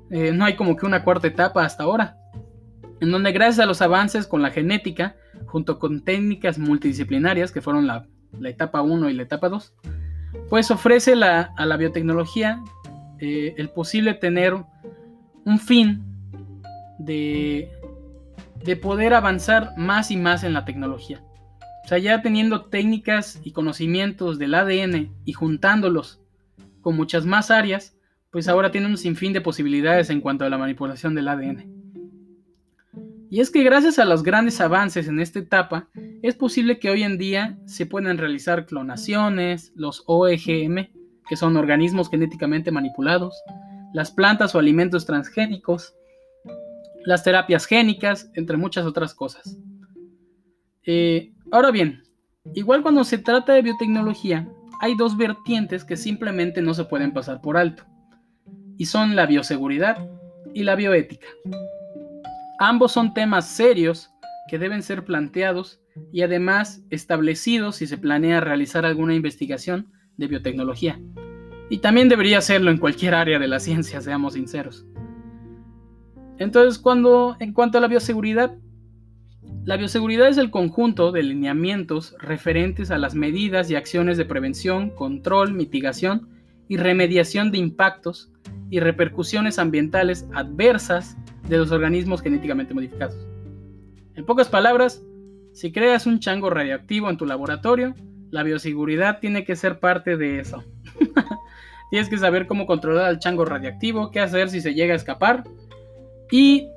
Eh, 0.10 0.32
no 0.32 0.46
hay 0.46 0.56
como 0.56 0.76
que 0.76 0.86
una 0.86 1.04
cuarta 1.04 1.28
etapa 1.28 1.64
hasta 1.64 1.84
ahora, 1.84 2.18
en 3.00 3.12
donde 3.12 3.32
gracias 3.32 3.60
a 3.60 3.66
los 3.66 3.82
avances 3.82 4.28
con 4.28 4.42
la 4.42 4.52
genética, 4.52 5.16
junto 5.56 5.80
con 5.80 6.02
técnicas 6.02 6.60
multidisciplinarias, 6.60 7.54
que 7.54 7.62
fueron 7.62 7.88
la, 7.88 8.06
etapa 8.44 8.82
1 8.82 9.10
y 9.10 9.14
la 9.14 9.24
etapa 9.24 9.48
2, 9.48 9.74
pues 10.50 10.70
ofrece 10.70 11.14
a 11.14 11.66
la 11.66 11.78
biotecnología 11.78 12.62
eh, 13.20 13.56
el 13.58 13.70
posible 13.70 14.16
tener 14.16 14.54
un 15.46 15.58
fin 15.58 16.04
de, 17.00 17.72
de 18.66 18.76
poder 18.76 19.14
avanzar 19.14 19.72
más 19.78 20.12
y 20.12 20.18
más 20.18 20.44
en 20.44 20.52
la 20.52 20.66
tecnología. 20.66 21.24
O 21.86 21.88
sea, 21.88 22.00
ya 22.00 22.22
teniendo 22.22 22.66
técnicas 22.66 23.40
y 23.42 23.54
conocimientos 23.54 24.38
del 24.38 24.56
ADN 24.56 25.16
y 25.24 25.32
juntándolos 25.32 26.20
con 26.82 26.98
muchas 26.98 27.26
más 27.26 27.50
áreas, 27.50 27.96
pues 28.30 28.50
ahora 28.50 28.72
tiene 28.72 28.88
un 28.88 28.98
sinfín 28.98 29.32
de 29.32 29.40
posibilidades 29.40 30.10
en 30.10 30.20
cuanto 30.20 30.44
a 30.44 30.50
la 30.50 30.58
manipulación 30.58 31.16
del 31.16 31.30
ADN. 31.30 31.85
Y 33.30 33.40
es 33.42 33.50
que 33.50 33.64
gracias 33.64 34.00
a 34.00 34.06
los 34.06 34.24
grandes 34.24 34.62
avances 34.62 35.08
en 35.08 35.20
esta 35.20 35.40
etapa, 35.40 35.90
es 36.22 36.36
posible 36.36 36.80
que 36.80 36.90
hoy 36.90 37.04
en 37.04 37.18
día 37.18 37.58
se 37.66 37.86
puedan 37.86 38.18
realizar 38.18 38.66
clonaciones, 38.66 39.72
los 39.76 40.04
OEGM, 40.06 40.88
que 41.28 41.36
son 41.36 41.58
organismos 41.58 42.10
genéticamente 42.10 42.72
manipulados, 42.72 43.36
las 43.94 44.12
plantas 44.12 44.54
o 44.54 44.60
alimentos 44.60 45.06
transgénicos, 45.06 45.96
las 47.06 47.24
terapias 47.24 47.66
génicas, 47.66 48.30
entre 48.36 48.58
muchas 48.58 48.86
otras 48.86 49.14
cosas. 49.14 49.58
Eh, 50.84 51.34
ahora 51.52 51.72
bien, 51.72 52.04
igual 52.54 52.84
cuando 52.84 53.04
se 53.04 53.18
trata 53.18 53.54
de 53.54 53.62
biotecnología, 53.62 54.48
hay 54.82 54.96
dos 54.96 55.18
vertientes 55.18 55.84
que 55.84 55.98
simplemente 55.98 56.62
no 56.62 56.74
se 56.74 56.86
pueden 56.86 57.14
pasar 57.14 57.42
por 57.42 57.58
alto, 57.58 57.86
y 58.78 58.86
son 58.86 59.16
la 59.16 59.26
bioseguridad 59.26 60.10
y 60.54 60.64
la 60.64 60.76
bioética. 60.76 61.28
Ambos 62.60 62.94
son 62.94 63.14
temas 63.14 63.50
serios 63.50 64.12
que 64.48 64.58
deben 64.58 64.82
ser 64.82 65.04
planteados 65.04 65.82
y 66.14 66.22
además 66.22 66.84
establecidos 66.90 67.78
si 67.78 67.88
se 67.88 67.98
planea 67.98 68.40
realizar 68.40 68.86
alguna 68.86 69.14
investigación 69.14 69.92
de 70.16 70.28
biotecnología. 70.28 71.00
Y 71.70 71.80
también 71.80 72.08
debería 72.08 72.38
hacerlo 72.38 72.72
en 72.72 72.78
cualquier 72.78 73.16
área 73.16 73.40
de 73.40 73.48
la 73.48 73.60
ciencia, 73.60 74.00
seamos 74.00 74.34
sinceros. 74.36 74.86
Entonces, 76.38 76.80
cuando, 76.80 77.36
en 77.40 77.52
cuanto 77.52 77.78
a 77.78 77.82
la 77.82 77.88
bioseguridad, 77.88 78.56
la 79.66 79.76
bioseguridad 79.76 80.30
es 80.30 80.38
el 80.38 80.52
conjunto 80.52 81.12
de 81.12 81.24
lineamientos 81.24 82.16
referentes 82.20 82.90
a 82.92 82.98
las 82.98 83.16
medidas 83.16 83.70
y 83.70 83.76
acciones 83.76 84.16
de 84.18 84.26
prevención, 84.26 84.92
control, 84.92 85.54
mitigación 85.54 86.30
y 86.70 86.78
remediación 86.78 87.52
de 87.52 87.58
impactos 87.58 88.32
y 88.70 88.80
repercusiones 88.80 89.60
ambientales 89.60 90.26
adversas 90.34 91.18
de 91.48 91.58
los 91.58 91.72
organismos 91.72 92.22
genéticamente 92.22 92.74
modificados. 92.74 93.16
En 94.16 94.26
pocas 94.26 94.48
palabras, 94.48 95.04
si 95.54 95.72
creas 95.72 96.06
un 96.06 96.20
chango 96.20 96.50
radioactivo 96.50 97.10
en 97.10 97.18
tu 97.18 97.26
laboratorio, 97.26 97.96
la 98.32 98.44
bioseguridad 98.44 99.20
tiene 99.20 99.44
que 99.44 99.56
ser 99.56 99.80
parte 99.80 100.18
de 100.18 100.40
eso. 100.40 100.64
Tienes 101.90 102.10
que 102.10 102.18
saber 102.18 102.48
cómo 102.48 102.66
controlar 102.66 103.06
al 103.06 103.20
chango 103.20 103.46
radiactivo, 103.46 104.12
qué 104.12 104.20
hacer 104.20 104.50
si 104.50 104.60
se 104.62 104.74
llega 104.74 104.94
a 104.94 104.98
escapar 104.98 105.44
y 106.32 106.68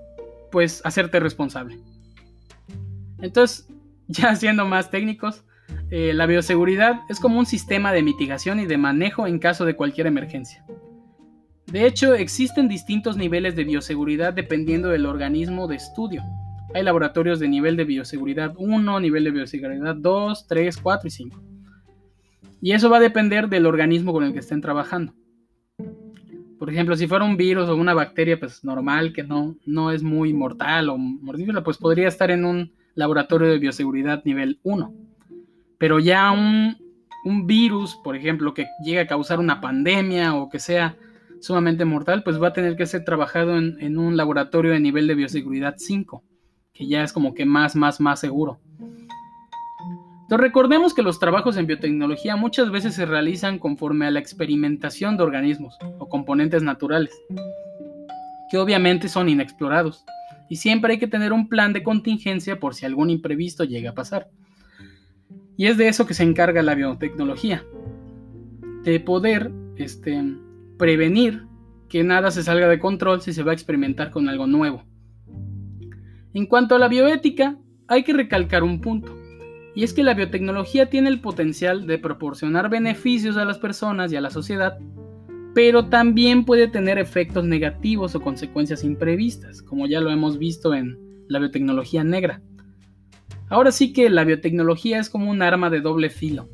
pues 0.50 0.80
hacerte 0.84 1.20
responsable. 1.20 1.78
Entonces, 3.20 3.68
ya 4.08 4.34
siendo 4.36 4.66
más 4.66 4.90
técnicos, 4.90 5.44
eh, 5.90 6.12
la 6.14 6.26
bioseguridad 6.26 7.00
es 7.08 7.20
como 7.20 7.38
un 7.38 7.46
sistema 7.46 7.92
de 7.92 8.02
mitigación 8.02 8.60
y 8.60 8.66
de 8.66 8.78
manejo 8.78 9.26
en 9.26 9.38
caso 9.38 9.64
de 9.64 9.74
cualquier 9.74 10.06
emergencia. 10.06 10.64
De 11.70 11.86
hecho, 11.86 12.14
existen 12.14 12.66
distintos 12.66 13.18
niveles 13.18 13.54
de 13.54 13.64
bioseguridad 13.64 14.32
dependiendo 14.32 14.88
del 14.88 15.04
organismo 15.04 15.68
de 15.68 15.76
estudio. 15.76 16.22
Hay 16.74 16.82
laboratorios 16.82 17.40
de 17.40 17.48
nivel 17.48 17.76
de 17.76 17.84
bioseguridad 17.84 18.54
1, 18.56 19.00
nivel 19.00 19.24
de 19.24 19.30
bioseguridad 19.30 19.94
2, 19.94 20.46
3, 20.46 20.76
4 20.78 21.08
y 21.08 21.10
5. 21.10 21.42
Y 22.62 22.72
eso 22.72 22.88
va 22.88 22.96
a 22.96 23.00
depender 23.00 23.48
del 23.48 23.66
organismo 23.66 24.12
con 24.14 24.24
el 24.24 24.32
que 24.32 24.38
estén 24.38 24.62
trabajando. 24.62 25.12
Por 26.58 26.70
ejemplo, 26.70 26.96
si 26.96 27.06
fuera 27.06 27.24
un 27.24 27.36
virus 27.36 27.68
o 27.68 27.76
una 27.76 27.94
bacteria 27.94 28.40
pues 28.40 28.64
normal 28.64 29.12
que 29.12 29.22
no, 29.22 29.56
no 29.64 29.92
es 29.92 30.02
muy 30.02 30.32
mortal 30.32 30.88
o 30.88 30.96
mortífera, 30.96 31.62
pues 31.62 31.76
podría 31.76 32.08
estar 32.08 32.30
en 32.30 32.44
un 32.44 32.72
laboratorio 32.94 33.48
de 33.48 33.58
bioseguridad 33.58 34.24
nivel 34.24 34.58
1. 34.62 34.92
Pero 35.78 36.00
ya 36.00 36.32
un, 36.32 36.76
virus, 37.46 37.94
por 38.02 38.16
ejemplo, 38.16 38.54
que 38.54 38.66
llegue 38.82 39.00
a 39.00 39.06
causar 39.06 39.38
una 39.38 39.60
pandemia 39.60 40.34
o 40.34 40.48
que 40.48 40.58
sea 40.58 40.96
sumamente 41.40 41.84
mortal, 41.84 42.22
pues 42.22 42.40
va 42.42 42.48
a 42.48 42.52
tener 42.52 42.76
que 42.76 42.86
ser 42.86 43.04
trabajado 43.04 43.56
en, 43.56 43.98
un 43.98 44.16
laboratorio 44.16 44.72
de 44.72 44.80
nivel 44.80 45.06
de 45.06 45.14
bioseguridad 45.14 45.74
5, 45.76 46.22
que 46.72 46.86
ya 46.86 47.02
es 47.02 47.12
como 47.12 47.34
que 47.34 47.44
más, 47.44 47.76
más, 47.76 48.00
más 48.00 48.20
seguro. 48.20 48.58
Recordemos 50.30 50.92
que 50.92 51.02
los 51.02 51.18
trabajos 51.18 51.56
en 51.56 51.66
biotecnología 51.66 52.36
muchas 52.36 52.70
veces 52.70 52.94
se 52.94 53.06
realizan 53.06 53.58
conforme 53.58 54.06
a 54.06 54.10
la 54.10 54.20
experimentación 54.20 55.16
de 55.16 55.22
organismos 55.22 55.78
o 55.98 56.08
componentes 56.08 56.62
naturales, 56.62 57.18
que 58.50 58.58
obviamente 58.58 59.08
son 59.08 59.28
inexplorados, 59.28 60.04
y 60.50 60.56
siempre 60.56 60.92
hay 60.92 60.98
que 60.98 61.08
tener 61.08 61.32
un 61.32 61.48
plan 61.48 61.72
de 61.72 61.82
contingencia 61.82 62.60
por 62.60 62.74
si 62.74 62.84
algún 62.84 63.10
imprevisto 63.10 63.64
llega 63.64 63.90
a 63.90 63.94
pasar. 63.94 64.28
Y 65.56 65.66
es 65.66 65.76
de 65.76 65.88
eso 65.88 66.06
que 66.06 66.14
se 66.14 66.22
encarga 66.22 66.62
la 66.62 66.74
biotecnología, 66.74 67.64
de 68.84 69.00
poder 69.00 69.50
este, 69.76 70.22
prevenir 70.78 71.44
que 71.88 72.04
nada 72.04 72.30
se 72.30 72.42
salga 72.42 72.68
de 72.68 72.78
control 72.78 73.20
si 73.20 73.32
se 73.32 73.42
va 73.42 73.52
a 73.52 73.54
experimentar 73.54 74.10
con 74.10 74.28
algo 74.28 74.46
nuevo. 74.46 74.84
En 76.34 76.46
cuanto 76.46 76.74
a 76.74 76.78
la 76.78 76.88
bioética, 76.88 77.58
hay 77.88 78.04
que 78.04 78.12
recalcar 78.12 78.62
un 78.62 78.80
punto, 78.80 79.16
y 79.74 79.84
es 79.84 79.92
que 79.92 80.02
la 80.02 80.14
biotecnología 80.14 80.90
tiene 80.90 81.08
el 81.08 81.20
potencial 81.20 81.86
de 81.86 81.98
proporcionar 81.98 82.68
beneficios 82.68 83.36
a 83.36 83.44
las 83.44 83.58
personas 83.58 84.12
y 84.12 84.16
a 84.16 84.20
la 84.20 84.30
sociedad, 84.30 84.78
pero 85.54 85.86
también 85.86 86.44
puede 86.44 86.68
tener 86.68 86.98
efectos 86.98 87.44
negativos 87.44 88.14
o 88.14 88.20
consecuencias 88.20 88.84
imprevistas, 88.84 89.62
como 89.62 89.86
ya 89.86 90.00
lo 90.00 90.10
hemos 90.10 90.38
visto 90.38 90.74
en 90.74 90.98
la 91.28 91.38
biotecnología 91.38 92.04
negra. 92.04 92.42
Ahora 93.48 93.72
sí 93.72 93.92
que 93.92 94.10
la 94.10 94.24
biotecnología 94.24 94.98
es 94.98 95.08
como 95.08 95.30
un 95.30 95.42
arma 95.42 95.70
de 95.70 95.80
doble 95.80 96.10
filo. 96.10 96.48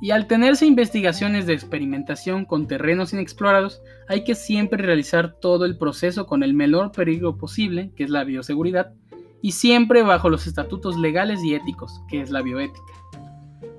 Y 0.00 0.12
al 0.12 0.26
tenerse 0.26 0.64
investigaciones 0.64 1.46
de 1.46 1.52
experimentación 1.52 2.46
con 2.46 2.66
terrenos 2.66 3.12
inexplorados, 3.12 3.82
hay 4.08 4.24
que 4.24 4.34
siempre 4.34 4.82
realizar 4.82 5.34
todo 5.40 5.66
el 5.66 5.76
proceso 5.76 6.26
con 6.26 6.42
el 6.42 6.54
menor 6.54 6.90
peligro 6.90 7.36
posible, 7.36 7.92
que 7.94 8.04
es 8.04 8.10
la 8.10 8.24
bioseguridad, 8.24 8.94
y 9.42 9.52
siempre 9.52 10.02
bajo 10.02 10.30
los 10.30 10.46
estatutos 10.46 10.98
legales 10.98 11.44
y 11.44 11.54
éticos, 11.54 12.00
que 12.08 12.22
es 12.22 12.30
la 12.30 12.40
bioética. 12.40 12.80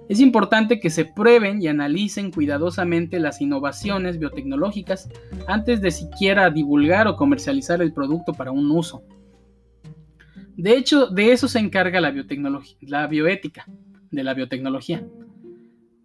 Es 0.10 0.19
importante 0.19 0.79
que 0.79 0.89
se 0.89 1.05
prueben 1.05 1.62
y 1.62 1.67
analicen 1.67 2.31
cuidadosamente 2.31 3.19
las 3.19 3.41
innovaciones 3.41 4.19
biotecnológicas 4.19 5.10
antes 5.47 5.81
de 5.81 5.89
siquiera 5.89 6.49
divulgar 6.49 7.07
o 7.07 7.15
comercializar 7.15 7.81
el 7.81 7.93
producto 7.93 8.34
para 8.34 8.51
un 8.51 8.69
uso. 8.69 9.03
De 10.57 10.75
hecho, 10.75 11.07
de 11.07 11.31
eso 11.31 11.47
se 11.47 11.60
encarga 11.60 12.01
la, 12.01 12.13
la 12.81 13.07
bioética 13.07 13.65
de 14.12 14.23
la 14.23 14.34
biotecnología. 14.34 15.03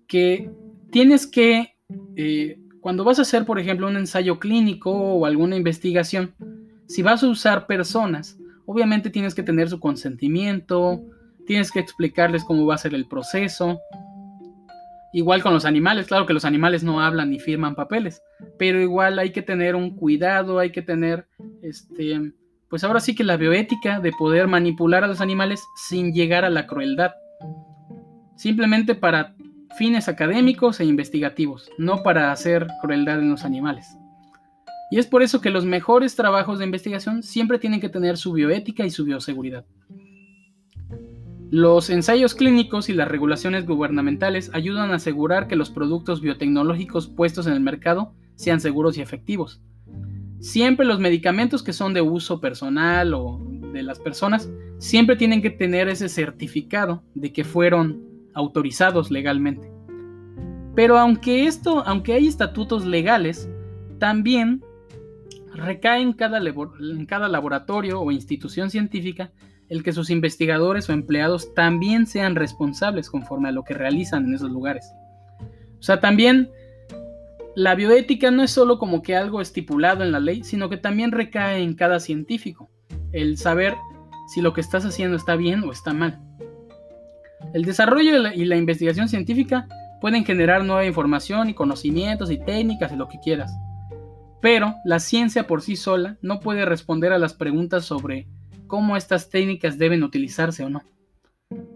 Que 0.07 0.51
tienes 0.90 1.27
que, 1.27 1.77
eh, 2.16 2.59
cuando 2.81 3.05
vas 3.05 3.19
a 3.19 3.23
hacer, 3.23 3.45
por 3.45 3.59
ejemplo, 3.59 3.87
un 3.87 3.97
ensayo 3.97 4.38
clínico 4.38 4.90
o 4.90 5.27
alguna 5.27 5.57
investigación, 5.57 6.35
si 6.87 7.03
vas 7.03 7.23
a 7.23 7.29
usar 7.29 7.66
personas, 7.66 8.38
obviamente 8.64 9.11
tienes 9.11 9.35
que 9.35 9.42
tener 9.42 9.69
su 9.69 9.81
consentimiento, 9.81 11.03
tienes 11.47 11.71
que 11.71 11.81
explicarles 11.81 12.45
cómo 12.45 12.66
va 12.66 12.75
a 12.75 12.79
ser 12.79 12.95
el 12.95 13.07
proceso. 13.07 13.81
Igual 15.12 15.42
con 15.42 15.55
los 15.55 15.64
animales, 15.64 16.07
claro 16.07 16.27
que 16.27 16.35
los 16.35 16.45
animales 16.45 16.85
no 16.85 17.01
hablan 17.01 17.31
ni 17.31 17.38
firman 17.38 17.75
papeles, 17.75 18.23
pero 18.59 18.81
igual 18.81 19.19
hay 19.19 19.33
que 19.33 19.42
tener 19.42 19.75
un 19.75 19.97
cuidado, 19.97 20.59
hay 20.59 20.71
que 20.71 20.83
tener 20.83 21.27
este 21.62 22.33
pues 22.69 22.83
ahora 22.85 23.01
sí 23.01 23.14
que 23.14 23.25
la 23.25 23.37
bioética 23.37 24.01
de 24.01 24.12
poder 24.12 24.49
manipular 24.49 25.05
a 25.05 25.07
los 25.07 25.21
animales 25.21 25.64
sin 25.88 26.12
llegar 26.12 26.45
a 26.45 26.51
la 26.51 26.66
crueldad. 26.66 27.12
Simplemente 28.37 28.95
para 28.95 29.35
fines 29.76 30.08
académicos 30.08 30.80
e 30.80 30.84
investigativos, 30.84 31.70
no 31.78 32.02
para 32.02 32.32
hacer 32.32 32.66
crueldad 32.80 33.20
en 33.20 33.30
los 33.30 33.44
animales. 33.44 33.96
Y 34.90 34.98
es 34.98 35.06
por 35.06 35.22
eso 35.22 35.40
que 35.40 35.50
los 35.50 35.64
mejores 35.64 36.16
trabajos 36.16 36.58
de 36.58 36.64
investigación 36.64 37.22
siempre 37.22 37.58
tienen 37.58 37.80
que 37.80 37.88
tener 37.88 38.16
su 38.16 38.32
bioética 38.32 38.84
y 38.84 38.90
su 38.90 39.04
bioseguridad. 39.04 39.64
Los 41.50 41.90
ensayos 41.90 42.34
clínicos 42.34 42.88
y 42.88 42.92
las 42.92 43.08
regulaciones 43.08 43.66
gubernamentales 43.66 44.50
ayudan 44.52 44.90
a 44.90 44.96
asegurar 44.96 45.46
que 45.46 45.56
los 45.56 45.70
productos 45.70 46.20
biotecnológicos 46.20 47.08
puestos 47.08 47.46
en 47.46 47.52
el 47.52 47.60
mercado 47.60 48.12
sean 48.34 48.60
seguros 48.60 48.98
y 48.98 49.02
efectivos, 49.02 49.60
siempre 50.40 50.86
los 50.86 51.00
medicamentos 51.00 51.62
que 51.62 51.72
son 51.72 51.94
de 51.94 52.00
uso 52.00 52.40
personal 52.40 53.14
o 53.14 53.40
de 53.72 53.82
las 53.82 53.98
personas, 53.98 54.50
siempre 54.78 55.16
tienen 55.16 55.42
que 55.42 55.50
tener 55.50 55.88
ese 55.88 56.08
certificado 56.08 57.02
de 57.14 57.32
que 57.32 57.44
fueron 57.44 58.02
autorizados 58.37 59.11
legalmente. 59.11 59.72
Pero 60.77 60.99
aunque 60.99 61.46
esto, 61.46 61.83
aunque 61.87 62.12
hay 62.12 62.29
estatutos 62.29 62.85
legales, 62.85 63.49
también 63.99 64.62
recae 65.55 66.03
en 66.03 66.12
cada, 66.12 66.38
laboratorio 67.29 68.01
o 68.01 68.12
institución 68.12 68.70
científica 68.70 69.33
el 69.70 69.83
que 69.83 69.92
sus 69.92 70.11
investigadores 70.11 70.88
o 70.88 70.92
empleados 70.92 71.55
también 71.55 72.07
sean 72.07 72.37
responsables 72.37 73.11
conforme 73.11 73.49
a 73.49 73.53
lo 73.53 73.64
que 73.64 73.75
realizan 73.75 74.27
en 74.27 74.35
esos 74.35 74.51
lugares. 74.51 74.92
O 75.81 75.83
sea, 75.83 75.99
también 75.99 76.51
la 77.57 77.75
bioética 77.75 78.31
no 78.31 78.42
es 78.42 78.51
solo 78.51 78.79
como 78.79 79.03
que 79.03 79.16
algo 79.16 79.40
estipulado 79.40 80.05
en 80.05 80.12
la 80.12 80.20
ley, 80.20 80.44
sino 80.44 80.68
que 80.68 80.77
también 80.77 81.11
recae 81.11 81.62
en 81.62 81.75
cada 81.75 82.01
científico, 82.01 82.70
el 83.12 83.38
saber 83.38 83.75
si 84.29 84.42
lo 84.42 84.53
que 84.53 84.61
estás 84.61 84.85
haciendo 84.85 85.16
está 85.16 85.37
bien 85.37 85.64
o 85.64 85.72
está 85.72 85.94
mal. 85.94 86.25
El 87.53 87.64
desarrollo 87.64 88.33
y 88.33 88.44
la 88.44 88.57
investigación 88.57 89.09
científica 89.09 89.66
pueden 90.01 90.25
generar 90.25 90.64
nueva 90.64 90.85
información 90.87 91.49
y 91.49 91.55
conocimientos 91.55 92.31
y 92.31 92.38
técnicas 92.38 92.92
y 92.92 92.96
lo 92.96 93.09
que 93.09 93.18
quieras. 93.18 93.53
Pero 94.40 94.75
la 94.85 95.01
ciencia 95.01 95.46
por 95.46 95.62
sí 95.62 95.77
sola 95.77 96.18
no 96.22 96.40
puede 96.40 96.64
responder 96.64 97.12
a 97.12 97.18
las 97.18 97.35
preguntas 97.35 97.85
sobre 97.85 98.27
cómo 98.66 98.96
estas 98.96 99.31
técnicas 99.31 99.79
deben 99.79 100.03
utilizarse 100.03 100.64
o 100.64 100.70
no. 100.70 100.83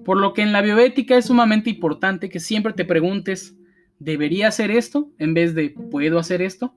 Por 0.04 0.18
lo 0.18 0.34
que 0.34 0.42
en 0.42 0.52
la 0.52 0.60
bioética 0.60 1.16
es 1.16 1.26
sumamente 1.26 1.70
importante 1.70 2.28
que 2.28 2.40
siempre 2.40 2.72
te 2.72 2.84
preguntes 2.84 3.56
¿debería 4.00 4.48
hacer 4.48 4.70
esto 4.70 5.10
en 5.18 5.34
vez 5.34 5.54
de 5.54 5.70
¿puedo 5.70 6.18
hacer 6.18 6.42
esto? 6.42 6.74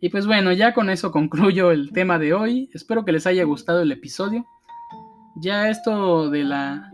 Y 0.00 0.08
pues 0.08 0.26
bueno, 0.26 0.52
ya 0.52 0.72
con 0.72 0.88
eso 0.88 1.10
concluyo 1.10 1.70
el 1.72 1.92
tema 1.92 2.18
de 2.18 2.32
hoy. 2.32 2.70
Espero 2.72 3.04
que 3.04 3.12
les 3.12 3.26
haya 3.26 3.44
gustado 3.44 3.82
el 3.82 3.92
episodio. 3.92 4.46
Ya 5.36 5.68
esto 5.68 6.30
de 6.30 6.44
la 6.44 6.92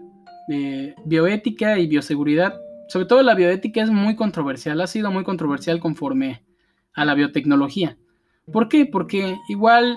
bioética 1.04 1.78
y 1.78 1.86
bioseguridad, 1.86 2.60
sobre 2.88 3.06
todo 3.06 3.22
la 3.22 3.34
bioética 3.34 3.82
es 3.82 3.90
muy 3.90 4.16
controversial, 4.16 4.80
ha 4.80 4.86
sido 4.86 5.10
muy 5.10 5.24
controversial 5.24 5.80
conforme 5.80 6.42
a 6.94 7.04
la 7.04 7.14
biotecnología. 7.14 7.96
¿Por 8.52 8.68
qué? 8.68 8.86
Porque 8.86 9.36
igual 9.48 9.96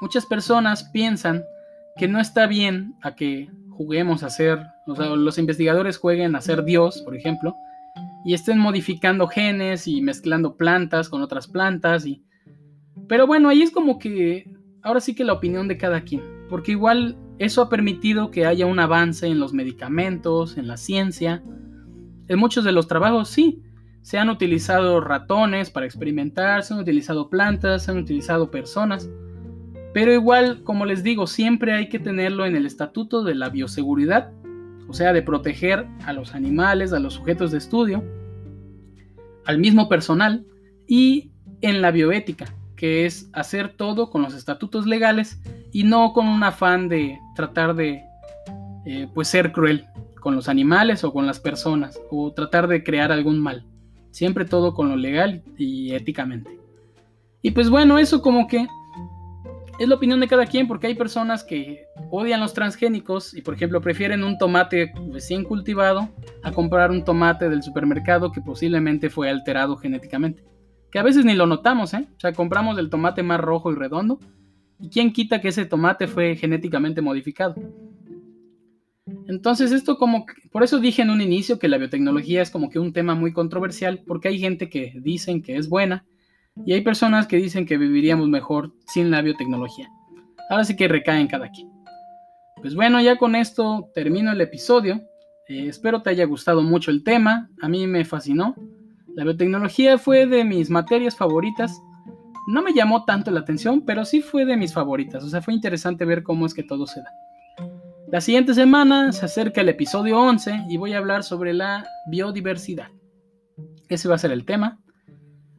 muchas 0.00 0.26
personas 0.26 0.84
piensan 0.92 1.42
que 1.96 2.08
no 2.08 2.20
está 2.20 2.46
bien 2.46 2.94
a 3.02 3.16
que 3.16 3.50
juguemos 3.70 4.22
a 4.22 4.30
ser, 4.30 4.60
o 4.86 4.94
sea, 4.94 5.06
los 5.06 5.38
investigadores 5.38 5.98
jueguen 5.98 6.36
a 6.36 6.40
ser 6.40 6.64
Dios, 6.64 7.02
por 7.02 7.16
ejemplo, 7.16 7.54
y 8.24 8.34
estén 8.34 8.58
modificando 8.58 9.26
genes 9.26 9.86
y 9.86 10.00
mezclando 10.02 10.56
plantas 10.56 11.08
con 11.08 11.22
otras 11.22 11.46
plantas 11.46 12.06
y 12.06 12.22
pero 13.08 13.26
bueno, 13.26 13.48
ahí 13.48 13.62
es 13.62 13.72
como 13.72 13.98
que 13.98 14.48
ahora 14.82 15.00
sí 15.00 15.16
que 15.16 15.24
la 15.24 15.32
opinión 15.32 15.66
de 15.66 15.76
cada 15.76 16.02
quien, 16.02 16.22
porque 16.48 16.72
igual 16.72 17.16
eso 17.40 17.62
ha 17.62 17.70
permitido 17.70 18.30
que 18.30 18.44
haya 18.44 18.66
un 18.66 18.78
avance 18.78 19.26
en 19.26 19.40
los 19.40 19.54
medicamentos, 19.54 20.58
en 20.58 20.68
la 20.68 20.76
ciencia. 20.76 21.42
En 22.28 22.38
muchos 22.38 22.64
de 22.64 22.72
los 22.72 22.86
trabajos 22.86 23.30
sí, 23.30 23.62
se 24.02 24.18
han 24.18 24.28
utilizado 24.28 25.00
ratones 25.00 25.70
para 25.70 25.86
experimentar, 25.86 26.62
se 26.62 26.74
han 26.74 26.80
utilizado 26.80 27.30
plantas, 27.30 27.84
se 27.84 27.92
han 27.92 27.96
utilizado 27.96 28.50
personas. 28.50 29.08
Pero 29.94 30.12
igual, 30.12 30.62
como 30.64 30.84
les 30.84 31.02
digo, 31.02 31.26
siempre 31.26 31.72
hay 31.72 31.88
que 31.88 31.98
tenerlo 31.98 32.44
en 32.44 32.56
el 32.56 32.66
estatuto 32.66 33.24
de 33.24 33.34
la 33.34 33.48
bioseguridad, 33.48 34.32
o 34.86 34.92
sea, 34.92 35.14
de 35.14 35.22
proteger 35.22 35.86
a 36.04 36.12
los 36.12 36.34
animales, 36.34 36.92
a 36.92 37.00
los 37.00 37.14
sujetos 37.14 37.52
de 37.52 37.58
estudio, 37.58 38.04
al 39.46 39.58
mismo 39.58 39.88
personal 39.88 40.44
y 40.86 41.30
en 41.62 41.80
la 41.80 41.90
bioética, 41.90 42.54
que 42.80 43.04
es 43.04 43.28
hacer 43.34 43.74
todo 43.76 44.08
con 44.08 44.22
los 44.22 44.32
estatutos 44.32 44.86
legales 44.86 45.38
y 45.70 45.84
no 45.84 46.14
con 46.14 46.26
un 46.26 46.42
afán 46.42 46.88
de 46.88 47.18
tratar 47.36 47.74
de 47.74 48.02
eh, 48.86 49.06
pues 49.12 49.28
ser 49.28 49.52
cruel 49.52 49.84
con 50.18 50.34
los 50.34 50.48
animales 50.48 51.04
o 51.04 51.12
con 51.12 51.26
las 51.26 51.38
personas 51.38 52.00
o 52.10 52.32
tratar 52.32 52.68
de 52.68 52.82
crear 52.82 53.12
algún 53.12 53.38
mal. 53.38 53.66
Siempre 54.12 54.46
todo 54.46 54.72
con 54.72 54.88
lo 54.88 54.96
legal 54.96 55.42
y 55.58 55.92
éticamente. 55.92 56.58
Y 57.42 57.50
pues 57.50 57.68
bueno, 57.68 57.98
eso 57.98 58.22
como 58.22 58.46
que 58.48 58.66
es 59.78 59.86
la 59.86 59.96
opinión 59.96 60.18
de 60.18 60.28
cada 60.28 60.46
quien 60.46 60.66
porque 60.66 60.86
hay 60.86 60.94
personas 60.94 61.44
que 61.44 61.84
odian 62.10 62.40
los 62.40 62.54
transgénicos 62.54 63.34
y 63.34 63.42
por 63.42 63.52
ejemplo 63.52 63.82
prefieren 63.82 64.24
un 64.24 64.38
tomate 64.38 64.94
recién 65.12 65.44
cultivado 65.44 66.08
a 66.42 66.50
comprar 66.50 66.90
un 66.90 67.04
tomate 67.04 67.50
del 67.50 67.62
supermercado 67.62 68.32
que 68.32 68.40
posiblemente 68.40 69.10
fue 69.10 69.28
alterado 69.28 69.76
genéticamente. 69.76 70.49
Que 70.90 70.98
a 70.98 71.02
veces 71.02 71.24
ni 71.24 71.34
lo 71.34 71.46
notamos, 71.46 71.94
¿eh? 71.94 72.08
O 72.16 72.20
sea, 72.20 72.32
compramos 72.32 72.78
el 72.78 72.90
tomate 72.90 73.22
más 73.22 73.40
rojo 73.40 73.70
y 73.72 73.76
redondo 73.76 74.18
y 74.80 74.88
quién 74.88 75.12
quita 75.12 75.40
que 75.40 75.48
ese 75.48 75.66
tomate 75.66 76.06
fue 76.06 76.36
genéticamente 76.36 77.02
modificado. 77.02 77.54
Entonces 79.28 79.72
esto 79.72 79.96
como, 79.98 80.26
por 80.50 80.62
eso 80.62 80.78
dije 80.78 81.02
en 81.02 81.10
un 81.10 81.20
inicio 81.20 81.58
que 81.58 81.68
la 81.68 81.78
biotecnología 81.78 82.42
es 82.42 82.50
como 82.50 82.70
que 82.70 82.78
un 82.78 82.92
tema 82.92 83.14
muy 83.14 83.32
controversial 83.32 84.02
porque 84.06 84.28
hay 84.28 84.38
gente 84.38 84.68
que 84.68 84.94
dicen 84.96 85.42
que 85.42 85.56
es 85.56 85.68
buena 85.68 86.04
y 86.64 86.72
hay 86.72 86.80
personas 86.82 87.26
que 87.26 87.36
dicen 87.36 87.66
que 87.66 87.76
viviríamos 87.76 88.28
mejor 88.28 88.72
sin 88.86 89.10
la 89.10 89.22
biotecnología. 89.22 89.88
Ahora 90.48 90.64
sí 90.64 90.76
que 90.76 90.88
recae 90.88 91.20
en 91.20 91.28
cada 91.28 91.50
quien. 91.50 91.70
Pues 92.56 92.74
bueno, 92.74 93.00
ya 93.00 93.16
con 93.16 93.34
esto 93.34 93.88
termino 93.94 94.32
el 94.32 94.40
episodio. 94.40 95.00
Eh, 95.48 95.66
espero 95.68 96.02
te 96.02 96.10
haya 96.10 96.24
gustado 96.24 96.62
mucho 96.62 96.90
el 96.90 97.02
tema. 97.02 97.48
A 97.62 97.68
mí 97.68 97.86
me 97.86 98.04
fascinó. 98.04 98.54
La 99.16 99.24
biotecnología 99.24 99.98
fue 99.98 100.26
de 100.26 100.44
mis 100.44 100.70
materias 100.70 101.16
favoritas. 101.16 101.82
No 102.46 102.62
me 102.62 102.72
llamó 102.72 103.04
tanto 103.04 103.30
la 103.30 103.40
atención, 103.40 103.84
pero 103.84 104.04
sí 104.04 104.20
fue 104.20 104.44
de 104.44 104.56
mis 104.56 104.72
favoritas. 104.72 105.24
O 105.24 105.28
sea, 105.28 105.42
fue 105.42 105.54
interesante 105.54 106.04
ver 106.04 106.22
cómo 106.22 106.46
es 106.46 106.54
que 106.54 106.62
todo 106.62 106.86
se 106.86 107.00
da. 107.00 107.10
La 108.10 108.20
siguiente 108.20 108.54
semana 108.54 109.12
se 109.12 109.24
acerca 109.24 109.60
el 109.60 109.68
episodio 109.68 110.18
11 110.18 110.66
y 110.68 110.76
voy 110.76 110.94
a 110.94 110.98
hablar 110.98 111.22
sobre 111.22 111.52
la 111.52 111.86
biodiversidad. 112.08 112.88
Ese 113.88 114.08
va 114.08 114.16
a 114.16 114.18
ser 114.18 114.32
el 114.32 114.44
tema. 114.44 114.80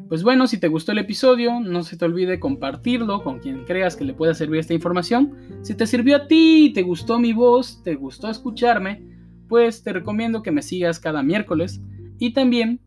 Pues 0.10 0.24
bueno, 0.24 0.48
si 0.48 0.60
te 0.60 0.68
gustó 0.68 0.92
el 0.92 0.98
episodio, 0.98 1.62
no 1.62 1.84
se 1.84 1.96
te 1.96 2.04
olvide 2.04 2.40
compartirlo 2.40 3.24
con 3.24 3.40
quien 3.40 3.64
creas 3.64 3.96
que 3.96 4.04
le 4.04 4.14
pueda 4.14 4.34
servir 4.34 4.60
esta 4.60 4.74
información. 4.74 5.34
Si 5.62 5.76
te 5.76 5.88
sirvió 5.88 6.18
a 6.18 6.28
ti 6.28 6.66
y 6.66 6.74
te 6.74 6.82
gustó 6.82 7.20
mi 7.20 7.32
voz, 7.32 7.82
te 7.84 7.96
gustó 7.96 8.30
escucharme, 8.30 9.06
pues 9.48 9.84
te 9.84 9.94
recomiendo 9.94 10.44
que 10.44 10.52
me 10.52 10.62
sigas 10.62 11.00
cada 11.00 11.24
miércoles 11.24 11.82
y 12.20 12.34
también 12.34 12.82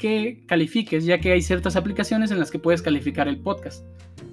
que 0.00 0.42
califiques, 0.46 1.04
ya 1.04 1.20
que 1.20 1.30
hay 1.30 1.42
ciertas 1.42 1.76
aplicaciones 1.76 2.30
en 2.30 2.38
las 2.38 2.50
que 2.50 2.58
puedes 2.58 2.80
calificar 2.80 3.28
el 3.28 3.38
podcast. 3.38 3.84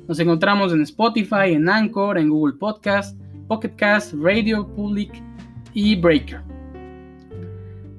Nos 0.08 0.17
encontramos 0.19 0.71
en 0.71 0.82
Spotify, 0.82 1.51
en 1.51 1.67
Anchor, 1.67 2.17
en 2.17 2.30
Google 2.30 2.56
Podcast, 2.58 3.19
Pocket 3.49 3.75
Cast, 3.75 4.13
Radio 4.13 4.65
Public 4.75 5.12
y 5.73 5.95
Breaker. 5.95 6.41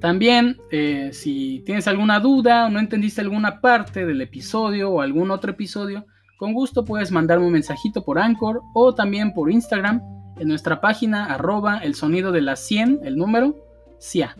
También, 0.01 0.57
eh, 0.71 1.11
si 1.13 1.61
tienes 1.63 1.87
alguna 1.87 2.19
duda 2.19 2.65
o 2.65 2.69
no 2.69 2.79
entendiste 2.79 3.21
alguna 3.21 3.61
parte 3.61 4.05
del 4.05 4.21
episodio 4.21 4.89
o 4.89 5.01
algún 5.01 5.29
otro 5.29 5.51
episodio, 5.51 6.07
con 6.37 6.53
gusto 6.53 6.83
puedes 6.83 7.11
mandarme 7.11 7.45
un 7.45 7.51
mensajito 7.51 8.03
por 8.03 8.17
Anchor 8.17 8.61
o 8.73 8.95
también 8.95 9.31
por 9.31 9.51
Instagram 9.51 10.01
en 10.39 10.47
nuestra 10.47 10.81
página 10.81 11.25
arroba 11.25 11.77
el 11.77 11.93
sonido 11.93 12.31
de 12.31 12.41
la 12.41 12.55
100, 12.55 13.01
el 13.03 13.15
número 13.15 13.55
CIA. 13.99 14.35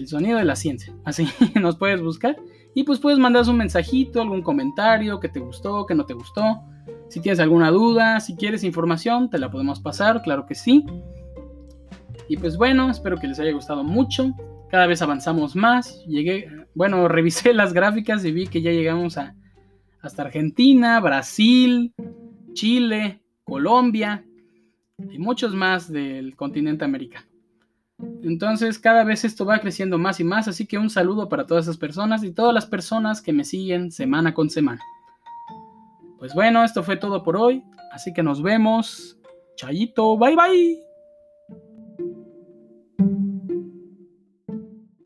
El 0.00 0.08
sonido 0.08 0.38
de 0.38 0.44
la 0.44 0.56
ciencia. 0.56 0.94
Así 1.04 1.28
nos 1.60 1.76
puedes 1.76 2.00
buscar. 2.00 2.36
Y 2.74 2.84
pues 2.84 3.00
puedes 3.00 3.18
mandar 3.18 3.46
un 3.48 3.58
mensajito, 3.58 4.22
algún 4.22 4.42
comentario 4.42 5.20
que 5.20 5.28
te 5.28 5.40
gustó, 5.40 5.84
que 5.84 5.94
no 5.94 6.06
te 6.06 6.14
gustó. 6.14 6.62
Si 7.08 7.20
tienes 7.20 7.38
alguna 7.38 7.70
duda, 7.70 8.18
si 8.20 8.34
quieres 8.34 8.64
información, 8.64 9.28
te 9.28 9.38
la 9.38 9.50
podemos 9.50 9.80
pasar, 9.80 10.22
claro 10.22 10.46
que 10.46 10.54
sí. 10.54 10.86
Y 12.28 12.38
pues 12.38 12.56
bueno, 12.56 12.90
espero 12.90 13.18
que 13.18 13.26
les 13.26 13.38
haya 13.40 13.52
gustado 13.52 13.84
mucho. 13.84 14.32
Cada 14.70 14.86
vez 14.86 15.02
avanzamos 15.02 15.54
más. 15.54 16.02
Llegué, 16.06 16.48
bueno, 16.74 17.06
revisé 17.16 17.52
las 17.52 17.74
gráficas 17.74 18.24
y 18.24 18.32
vi 18.32 18.46
que 18.46 18.62
ya 18.62 18.70
llegamos 18.70 19.18
a 19.18 19.34
hasta 20.00 20.22
Argentina, 20.22 20.98
Brasil, 21.00 21.92
Chile, 22.54 23.20
Colombia 23.44 24.24
y 24.96 25.18
muchos 25.18 25.54
más 25.54 25.92
del 25.92 26.34
continente 26.36 26.86
americano. 26.86 27.29
Entonces 28.22 28.78
cada 28.78 29.04
vez 29.04 29.24
esto 29.24 29.44
va 29.44 29.58
creciendo 29.58 29.98
más 29.98 30.20
y 30.20 30.24
más, 30.24 30.48
así 30.48 30.66
que 30.66 30.78
un 30.78 30.90
saludo 30.90 31.28
para 31.28 31.46
todas 31.46 31.64
esas 31.64 31.76
personas 31.76 32.22
y 32.22 32.32
todas 32.32 32.54
las 32.54 32.66
personas 32.66 33.22
que 33.22 33.32
me 33.32 33.44
siguen 33.44 33.90
semana 33.90 34.34
con 34.34 34.50
semana. 34.50 34.80
Pues 36.18 36.34
bueno, 36.34 36.62
esto 36.64 36.82
fue 36.82 36.96
todo 36.96 37.22
por 37.22 37.36
hoy, 37.36 37.64
así 37.92 38.12
que 38.12 38.22
nos 38.22 38.42
vemos. 38.42 39.18
Chayito, 39.56 40.18
bye 40.18 40.36
bye. 40.36 40.89